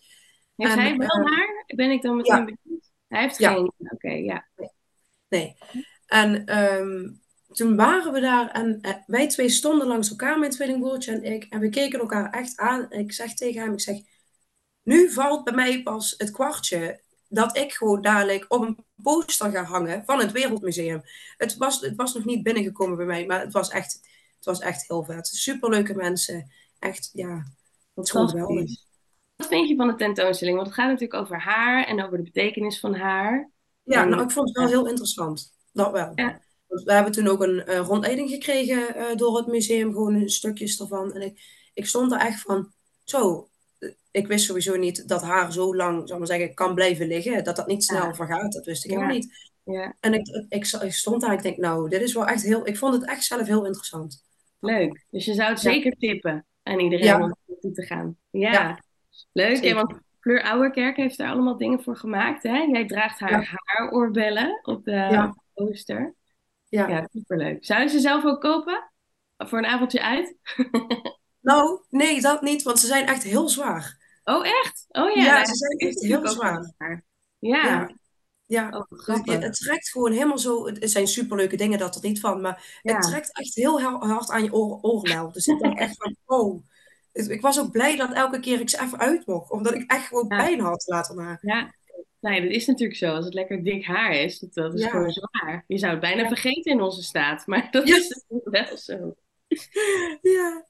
Heeft 0.55 0.71
en, 0.71 0.79
hij 0.79 0.97
wel 0.97 1.19
uh, 1.19 1.25
haar? 1.25 1.63
Ben 1.75 1.91
ik 1.91 2.01
dan 2.01 2.15
meteen 2.15 2.35
ja. 2.35 2.43
benieuwd? 2.43 2.91
Hij 3.07 3.21
heeft 3.21 3.35
geen, 3.35 3.71
oké, 3.79 4.09
ja. 4.09 4.47
Nee. 4.55 4.71
nee. 5.27 5.55
En 6.05 6.59
um, 6.79 7.21
toen 7.55 7.75
waren 7.75 8.13
we 8.13 8.19
daar 8.19 8.51
en 8.51 8.81
eh, 8.81 8.93
wij 9.07 9.27
twee 9.27 9.49
stonden 9.49 9.87
langs 9.87 10.09
elkaar, 10.09 10.39
mijn 10.39 10.51
tweelingbroertje 10.51 11.11
en 11.11 11.23
ik. 11.23 11.43
En 11.43 11.59
we 11.59 11.69
keken 11.69 11.99
elkaar 11.99 12.29
echt 12.29 12.57
aan. 12.57 12.89
En 12.89 12.99
ik 12.99 13.13
zeg 13.13 13.33
tegen 13.33 13.61
hem, 13.61 13.73
ik 13.73 13.79
zeg, 13.79 13.97
nu 14.83 15.11
valt 15.11 15.43
bij 15.43 15.53
mij 15.53 15.83
pas 15.83 16.13
het 16.17 16.31
kwartje 16.31 17.01
dat 17.27 17.57
ik 17.57 17.73
gewoon 17.73 18.01
dadelijk 18.01 18.45
op 18.47 18.61
een 18.61 18.85
poster 19.03 19.51
ga 19.51 19.63
hangen 19.63 20.03
van 20.05 20.19
het 20.19 20.31
Wereldmuseum. 20.31 21.01
Het 21.37 21.57
was, 21.57 21.81
het 21.81 21.95
was 21.95 22.13
nog 22.13 22.25
niet 22.25 22.43
binnengekomen 22.43 22.97
bij 22.97 23.05
mij, 23.05 23.25
maar 23.25 23.39
het 23.39 23.53
was 23.53 23.69
echt, 23.69 23.93
het 24.35 24.45
was 24.45 24.59
echt 24.59 24.87
heel 24.87 25.03
vet. 25.03 25.27
Superleuke 25.27 25.95
mensen. 25.95 26.51
Echt, 26.79 27.09
ja, 27.13 27.43
wat 27.93 28.11
gewoon 28.11 28.29
geweldig. 28.29 28.83
Wat 29.35 29.47
vind 29.47 29.69
je 29.69 29.75
van 29.75 29.87
de 29.87 29.95
tentoonstelling? 29.95 30.55
Want 30.55 30.67
het 30.67 30.77
gaat 30.77 30.87
natuurlijk 30.87 31.21
over 31.21 31.41
haar 31.41 31.85
en 31.85 32.03
over 32.03 32.17
de 32.17 32.23
betekenis 32.23 32.79
van 32.79 32.95
haar. 32.95 33.51
Ja, 33.83 34.03
nou, 34.03 34.23
ik 34.23 34.31
vond 34.31 34.47
het 34.47 34.57
wel 34.57 34.67
heel 34.67 34.87
interessant. 34.87 35.53
Dat 35.71 35.91
wel. 35.91 36.11
Ja 36.15 36.43
we 36.83 36.93
hebben 36.93 37.11
toen 37.11 37.27
ook 37.27 37.41
een 37.41 37.63
uh, 37.67 37.77
rondleiding 37.77 38.29
gekregen 38.29 38.97
uh, 38.97 39.15
door 39.15 39.37
het 39.37 39.47
museum, 39.47 39.91
gewoon 39.93 40.29
stukjes 40.29 40.79
ervan. 40.79 41.13
En 41.13 41.21
ik, 41.21 41.39
ik 41.73 41.85
stond 41.85 42.11
er 42.11 42.19
echt 42.19 42.41
van, 42.41 42.71
zo, 43.03 43.49
ik 44.11 44.27
wist 44.27 44.45
sowieso 44.45 44.75
niet 44.75 45.07
dat 45.07 45.21
haar 45.21 45.53
zo 45.53 45.75
lang, 45.75 46.07
zal 46.07 46.17
maar 46.17 46.27
zeggen, 46.27 46.53
kan 46.53 46.75
blijven 46.75 47.07
liggen. 47.07 47.43
Dat 47.43 47.55
dat 47.55 47.67
niet 47.67 47.83
snel 47.83 48.05
ja. 48.05 48.13
vergaat, 48.13 48.53
dat 48.53 48.65
wist 48.65 48.85
ik 48.85 48.91
ja. 48.91 48.97
helemaal 48.97 49.17
niet. 49.17 49.51
Ja. 49.63 49.95
En 49.99 50.13
ik, 50.13 50.27
ik, 50.49 50.67
ik, 50.81 50.93
stond 50.93 51.21
daar 51.21 51.29
en 51.29 51.37
ik 51.37 51.43
denk, 51.43 51.57
nou, 51.57 51.89
dit 51.89 52.01
is 52.01 52.13
wel 52.13 52.27
echt 52.27 52.43
heel, 52.43 52.67
ik 52.67 52.77
vond 52.77 52.93
het 52.93 53.05
echt 53.05 53.23
zelf 53.23 53.47
heel 53.47 53.65
interessant. 53.65 54.23
Leuk, 54.59 55.05
dus 55.09 55.25
je 55.25 55.33
zou 55.33 55.49
het 55.49 55.59
zeker 55.59 55.91
tippen 55.91 56.45
aan 56.63 56.79
iedereen 56.79 57.21
om 57.21 57.35
naartoe 57.47 57.71
te 57.71 57.85
gaan. 57.85 58.17
Ja, 58.29 58.83
leuk. 59.31 59.73
Want 59.73 59.99
Fleur 60.19 60.43
Ouwerkerk 60.43 60.97
heeft 60.97 61.17
daar 61.17 61.31
allemaal 61.31 61.57
dingen 61.57 61.83
voor 61.83 61.95
gemaakt. 61.95 62.43
Hè? 62.43 62.57
Jij 62.57 62.87
draagt 62.87 63.19
haar 63.19 63.61
haaroorbellen 63.63 64.59
op 64.63 64.83
de 64.83 65.33
poster. 65.53 66.15
Ja. 66.69 66.87
ja, 66.87 67.07
superleuk. 67.11 67.65
Zou 67.65 67.81
je 67.81 67.87
ze 67.87 67.99
zelf 67.99 68.25
ook 68.25 68.41
kopen? 68.41 68.91
Voor 69.37 69.57
een 69.57 69.65
avondje 69.65 70.01
uit? 70.01 70.35
nou, 71.41 71.81
nee, 71.89 72.21
dat 72.21 72.41
niet, 72.41 72.63
want 72.63 72.79
ze 72.79 72.87
zijn 72.87 73.07
echt 73.07 73.23
heel 73.23 73.49
zwaar. 73.49 74.03
Oh, 74.23 74.47
echt? 74.47 74.85
Oh 74.87 75.15
ja. 75.15 75.23
Ja, 75.23 75.45
ze 75.45 75.55
zijn 75.55 75.77
echt 75.77 76.01
heel 76.01 76.27
zwaar. 76.27 76.73
Ja. 77.39 77.63
ja. 77.65 77.95
Ja, 78.47 78.69
oh, 78.69 79.07
het 79.25 79.53
trekt 79.53 79.89
gewoon 79.89 80.11
helemaal 80.11 80.37
zo. 80.37 80.65
Het 80.65 80.91
zijn 80.91 81.07
superleuke 81.07 81.55
dingen, 81.55 81.79
dat 81.79 81.95
er 81.95 82.01
niet 82.01 82.19
van. 82.19 82.41
Maar 82.41 82.79
het 82.81 83.01
trekt 83.01 83.37
echt 83.37 83.55
heel 83.55 83.81
hard 83.81 84.29
aan 84.29 84.43
je 84.43 84.53
oor, 84.53 84.79
oorlel. 84.81 85.31
Dus 85.31 85.47
ik 85.47 85.59
denk 85.59 85.77
echt 85.77 85.95
van, 85.97 86.15
oh. 86.37 86.63
Ik 87.11 87.41
was 87.41 87.59
ook 87.59 87.71
blij 87.71 87.95
dat 87.95 88.13
elke 88.13 88.39
keer 88.39 88.59
ik 88.59 88.69
ze 88.69 88.81
even 88.81 88.99
uit 88.99 89.25
mocht. 89.25 89.51
Omdat 89.51 89.73
ik 89.73 89.91
echt 89.91 90.07
gewoon 90.07 90.27
pijn 90.27 90.59
had 90.59 90.83
later 90.87 91.15
na. 91.15 91.37
Ja, 91.41 91.73
Nee, 92.25 92.41
dat 92.41 92.51
is 92.51 92.65
natuurlijk 92.65 92.99
zo. 92.99 93.13
Als 93.13 93.25
het 93.25 93.33
lekker 93.33 93.63
dik 93.63 93.85
haar 93.85 94.11
is, 94.11 94.39
dat, 94.39 94.53
dat 94.53 94.73
is 94.73 94.85
gewoon 94.85 95.11
zwaar. 95.11 95.63
Je 95.67 95.77
zou 95.77 95.91
het 95.91 96.01
bijna 96.01 96.27
vergeten 96.27 96.71
in 96.71 96.81
onze 96.81 97.03
staat, 97.03 97.47
maar 97.47 97.67
dat 97.71 97.87
is 97.87 98.25
wel 98.43 98.77
zo. 98.77 99.15
Ja. 100.21 100.65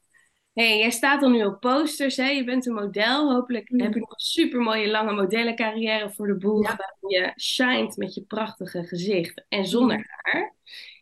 hey, 0.53 0.77
jij 0.77 0.89
staat 0.89 1.23
al 1.23 1.29
nu 1.29 1.45
op 1.45 1.59
posters, 1.59 2.17
hè? 2.17 2.29
je 2.29 2.43
bent 2.43 2.65
een 2.65 2.73
model. 2.73 3.33
Hopelijk 3.33 3.69
heb 3.69 3.93
je 3.93 3.99
nog 3.99 4.11
een 4.11 4.19
super 4.19 4.59
mooie 4.59 4.87
lange 4.87 5.13
modellencarrière 5.13 6.11
voor 6.11 6.27
de 6.27 6.37
boeg. 6.37 6.67
Ja. 6.67 6.75
Waarin 6.75 7.25
je 7.25 7.41
shined 7.41 7.97
met 7.97 8.13
je 8.13 8.21
prachtige 8.21 8.83
gezicht 8.83 9.45
en 9.49 9.65
zonder 9.65 10.05
haar. 10.07 10.55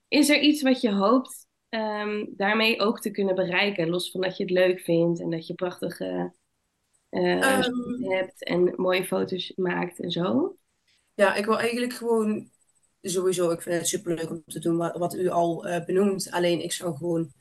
Is 0.08 0.30
er 0.30 0.40
iets 0.40 0.62
wat 0.62 0.82
je 0.82 0.92
hoopt 0.92 1.48
um, 1.70 2.34
daarmee 2.38 2.80
ook 2.80 3.00
te 3.00 3.12
kunnen 3.12 3.36
bereiken? 3.36 3.90
Los 3.90 4.12
van 4.12 4.22
dat 4.22 4.38
je 4.38 4.44
het 4.44 4.52
leuk 4.52 4.80
vindt 4.80 5.22
en 5.22 5.30
dat 5.30 5.48
je 5.48 5.54
prachtige 5.54 6.34
uh, 7.14 7.68
hebt 8.00 8.44
en 8.44 8.74
mooie 8.76 9.06
foto's 9.06 9.54
maakt 9.56 10.00
en 10.00 10.12
zo? 10.12 10.56
Ja, 11.14 11.36
ik 11.36 11.46
wil 11.46 11.60
eigenlijk 11.60 11.94
gewoon 11.94 12.52
sowieso, 13.02 13.50
ik 13.50 13.62
vind 13.62 13.76
het 13.76 13.88
superleuk 13.88 14.30
om 14.30 14.44
te 14.46 14.60
doen 14.60 14.78
wat, 14.78 14.98
wat 14.98 15.16
u 15.16 15.30
al 15.30 15.68
uh, 15.68 15.86
benoemt. 15.86 16.32
Alleen 16.32 16.64
ik 16.64 16.72
zou 16.72 16.98
gewoon 16.98 17.32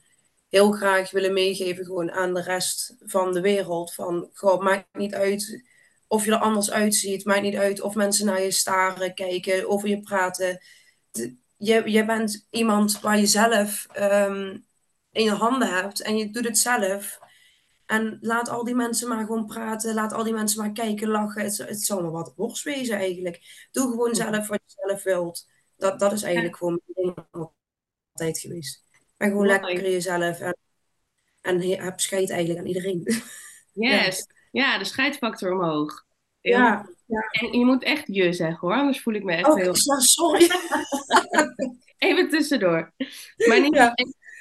heel 0.49 0.73
graag 0.73 1.11
willen 1.11 1.33
meegeven 1.33 1.85
gewoon 1.85 2.11
aan 2.11 2.35
de 2.35 2.43
rest 2.43 2.97
van 3.01 3.33
de 3.33 3.41
wereld. 3.41 3.95
Van, 3.95 4.31
goh, 4.33 4.63
maakt 4.63 4.87
niet 4.93 5.15
uit 5.15 5.65
of 6.07 6.25
je 6.25 6.31
er 6.31 6.39
anders 6.39 6.71
uitziet. 6.71 7.25
Maakt 7.25 7.43
niet 7.43 7.57
uit 7.57 7.81
of 7.81 7.95
mensen 7.95 8.27
naar 8.27 8.43
je 8.43 8.51
staren, 8.51 9.15
kijken, 9.15 9.69
over 9.69 9.89
je 9.89 10.01
praten. 10.01 10.63
je, 11.57 11.91
je 11.91 12.05
bent 12.05 12.47
iemand 12.51 13.01
waar 13.01 13.19
je 13.19 13.27
zelf 13.27 13.87
um, 13.99 14.67
in 15.13 15.25
je 15.25 15.31
handen 15.31 15.69
hebt 15.75 16.03
en 16.03 16.17
je 16.17 16.31
doet 16.31 16.45
het 16.45 16.59
zelf. 16.59 17.19
En 17.93 18.19
laat 18.21 18.49
al 18.49 18.65
die 18.65 18.75
mensen 18.75 19.09
maar 19.09 19.25
gewoon 19.25 19.47
praten. 19.47 19.95
Laat 19.95 20.13
al 20.13 20.25
die 20.25 20.33
mensen 20.33 20.61
maar 20.61 20.73
kijken, 20.73 21.09
lachen. 21.09 21.43
Het, 21.43 21.57
het 21.57 21.81
zal 21.81 22.03
maar 22.03 22.11
wat 22.11 22.33
worst 22.37 22.65
wezen 22.65 22.97
eigenlijk. 22.97 23.69
Doe 23.71 23.91
gewoon 23.91 24.15
zelf 24.15 24.49
wat 24.49 24.61
je 24.67 24.75
zelf 24.87 25.03
wilt. 25.03 25.49
Dat, 25.77 25.99
dat 25.99 26.13
is 26.13 26.23
eigenlijk 26.23 26.57
gewoon 26.57 26.81
mijn 26.85 27.15
ding 27.15 27.27
altijd 28.13 28.39
geweest. 28.39 28.85
En 29.17 29.29
gewoon 29.29 29.47
lekker 29.47 29.91
jezelf. 29.91 30.41
En, 30.41 30.57
en 31.41 31.61
heb 31.61 32.01
scheid 32.01 32.31
eigenlijk 32.31 32.61
aan 32.61 32.67
iedereen. 32.67 33.03
Yes. 33.75 34.27
Ja, 34.51 34.79
de 34.79 34.85
scheidsfactor 34.85 35.53
omhoog. 35.53 36.05
Ja, 36.41 36.89
ja. 37.07 37.21
En 37.31 37.59
je 37.59 37.65
moet 37.65 37.83
echt 37.83 38.07
je 38.07 38.33
zeggen 38.33 38.59
hoor, 38.69 38.77
anders 38.77 39.03
voel 39.03 39.15
ik 39.15 39.25
me 39.25 39.33
echt 39.33 39.49
oh, 39.49 39.57
heel... 39.57 39.75
sorry. 39.75 40.51
Even 41.99 42.29
tussendoor. 42.29 42.93
Maar 43.37 43.61
niet 43.61 43.75
ja 43.75 43.95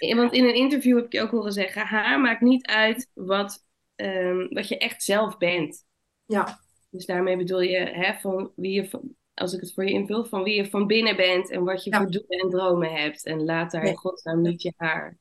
want 0.09 0.33
in 0.33 0.43
een 0.43 0.55
interview 0.55 0.95
heb 0.95 1.05
ik 1.05 1.13
je 1.13 1.21
ook 1.21 1.31
horen 1.31 1.51
zeggen: 1.51 1.85
haar 1.85 2.19
maakt 2.19 2.41
niet 2.41 2.65
uit 2.65 3.09
wat, 3.13 3.65
um, 3.95 4.47
wat 4.49 4.67
je 4.67 4.77
echt 4.77 5.03
zelf 5.03 5.37
bent. 5.37 5.85
Ja. 6.25 6.59
Dus 6.89 7.05
daarmee 7.05 7.37
bedoel 7.37 7.61
je 7.61 7.77
hè, 7.77 8.19
van 8.19 8.51
wie 8.55 8.71
je, 8.71 8.99
als 9.33 9.53
ik 9.53 9.61
het 9.61 9.73
voor 9.73 9.85
je 9.85 9.91
invul, 9.91 10.25
van 10.25 10.43
wie 10.43 10.55
je 10.55 10.69
van 10.69 10.87
binnen 10.87 11.15
bent 11.15 11.49
en 11.51 11.63
wat 11.63 11.83
je 11.83 11.95
voor 11.95 12.11
doelen 12.11 12.39
en 12.39 12.49
dromen 12.49 12.93
hebt. 12.93 13.25
En 13.25 13.43
laat 13.43 13.71
daar 13.71 13.83
in 13.83 13.95
godsnaam 13.95 14.41
niet 14.41 14.61
je 14.61 14.73
haar 14.75 15.17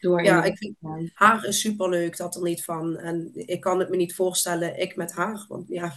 door. 0.00 0.22
Ja, 0.22 0.44
ik 0.44 0.58
vind 0.58 0.76
haar 1.12 1.44
is 1.44 1.60
superleuk, 1.60 2.16
dat 2.16 2.34
er 2.34 2.42
niet 2.42 2.64
van. 2.64 2.96
En 2.96 3.30
ik 3.34 3.60
kan 3.60 3.78
het 3.78 3.88
me 3.88 3.96
niet 3.96 4.14
voorstellen, 4.14 4.80
ik 4.80 4.96
met 4.96 5.12
haar. 5.12 5.44
Want 5.48 5.68
ja, 5.68 5.92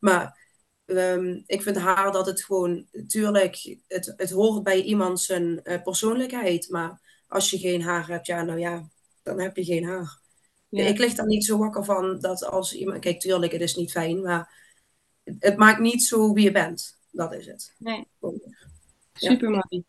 maar 0.00 0.38
um, 0.86 1.42
ik 1.46 1.62
vind 1.62 1.76
haar 1.76 2.12
dat 2.12 2.26
het 2.26 2.44
gewoon, 2.44 2.86
natuurlijk, 2.92 3.76
het, 3.86 4.12
het 4.16 4.30
hoort 4.30 4.62
bij 4.62 4.82
iemand 4.82 5.20
zijn 5.20 5.60
uh, 5.64 5.82
persoonlijkheid. 5.82 6.68
Maar 6.70 7.09
als 7.30 7.50
je 7.50 7.58
geen 7.58 7.82
haar 7.82 8.06
hebt, 8.08 8.26
ja, 8.26 8.42
nou 8.42 8.58
ja, 8.58 8.88
dan 9.22 9.40
heb 9.40 9.56
je 9.56 9.64
geen 9.64 9.84
haar. 9.84 10.18
Ik 10.70 10.98
lig 10.98 11.14
daar 11.14 11.26
niet 11.26 11.44
zo 11.44 11.58
wakker 11.58 11.84
van 11.84 12.18
dat 12.20 12.44
als 12.44 12.74
iemand. 12.74 12.98
Kijk, 12.98 13.20
tuurlijk, 13.20 13.52
het 13.52 13.60
is 13.60 13.74
niet 13.74 13.90
fijn, 13.90 14.22
maar 14.22 14.52
het 15.38 15.56
maakt 15.56 15.80
niet 15.80 16.02
zo 16.02 16.32
wie 16.32 16.44
je 16.44 16.50
bent. 16.50 16.98
Dat 17.10 17.34
is 17.34 17.46
het. 17.46 17.74
Nee. 17.78 18.06
Super 19.12 19.50
mooi. 19.50 19.84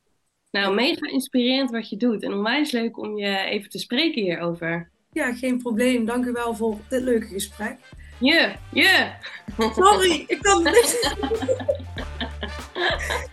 Nou, 0.52 0.74
mega 0.74 1.10
inspirerend 1.10 1.72
wat 1.72 1.90
je 1.90 1.98
doet. 1.98 2.24
En 2.24 2.34
onwijs 2.34 2.72
leuk 2.72 2.98
om 2.98 3.18
je 3.18 3.38
even 3.38 3.70
te 3.70 3.80
spreken 3.80 4.22
hierover. 4.22 4.90
Ja, 5.12 5.34
geen 5.34 5.58
probleem. 5.58 6.06
Dank 6.06 6.26
u 6.26 6.32
wel 6.32 6.56
voor 6.56 6.78
dit 6.90 7.02
leuke 7.02 7.28
gesprek. 7.28 7.78
Je, 8.20 8.56
je. 8.74 9.12
Sorry, 9.58 10.24
ik 10.28 10.42
kan 10.42 10.66
het 10.66 10.76
niet. 10.76 11.16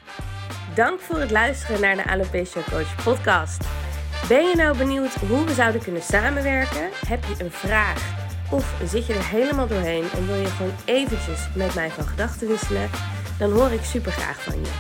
Dank 0.75 1.01
voor 1.01 1.19
het 1.21 1.31
luisteren 1.31 1.81
naar 1.81 1.97
de 1.97 2.05
Alopecia 2.05 2.63
Coach 2.71 3.05
podcast. 3.05 3.88
Ben 4.29 4.49
je 4.49 4.57
nou 4.57 4.77
benieuwd 4.77 5.15
hoe 5.15 5.45
we 5.45 5.55
zouden 5.55 5.83
kunnen 5.83 6.03
samenwerken? 6.03 6.89
Heb 7.07 7.25
je 7.25 7.45
een 7.45 7.51
vraag? 7.51 8.17
Of 8.51 8.75
zit 8.85 9.07
je 9.07 9.15
er 9.15 9.29
helemaal 9.29 9.67
doorheen 9.67 10.05
en 10.17 10.27
wil 10.27 10.37
je 10.37 10.47
gewoon 10.47 10.75
eventjes 10.85 11.49
met 11.55 11.75
mij 11.75 11.91
van 11.91 12.07
gedachten 12.07 12.49
wisselen? 12.49 12.91
Dan 13.39 13.53
hoor 13.53 13.71
ik 13.71 13.85
super 13.85 14.13
graag 14.13 14.43
van 14.43 14.61
je. 14.61 14.71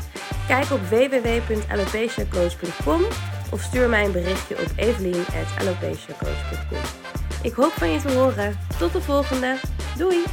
Kijk 0.46 0.70
op 0.70 0.80
www.alopeciacoach.com 0.88 3.02
of 3.50 3.60
stuur 3.60 3.88
mij 3.88 4.04
een 4.04 4.12
berichtje 4.12 4.58
op 4.58 4.68
evelien.alopeciacoach.com. 4.76 6.80
Ik 7.42 7.52
hoop 7.52 7.72
van 7.72 7.90
je 7.90 8.00
te 8.00 8.12
horen. 8.12 8.58
Tot 8.78 8.92
de 8.92 9.00
volgende. 9.00 9.56
Doei! 9.96 10.24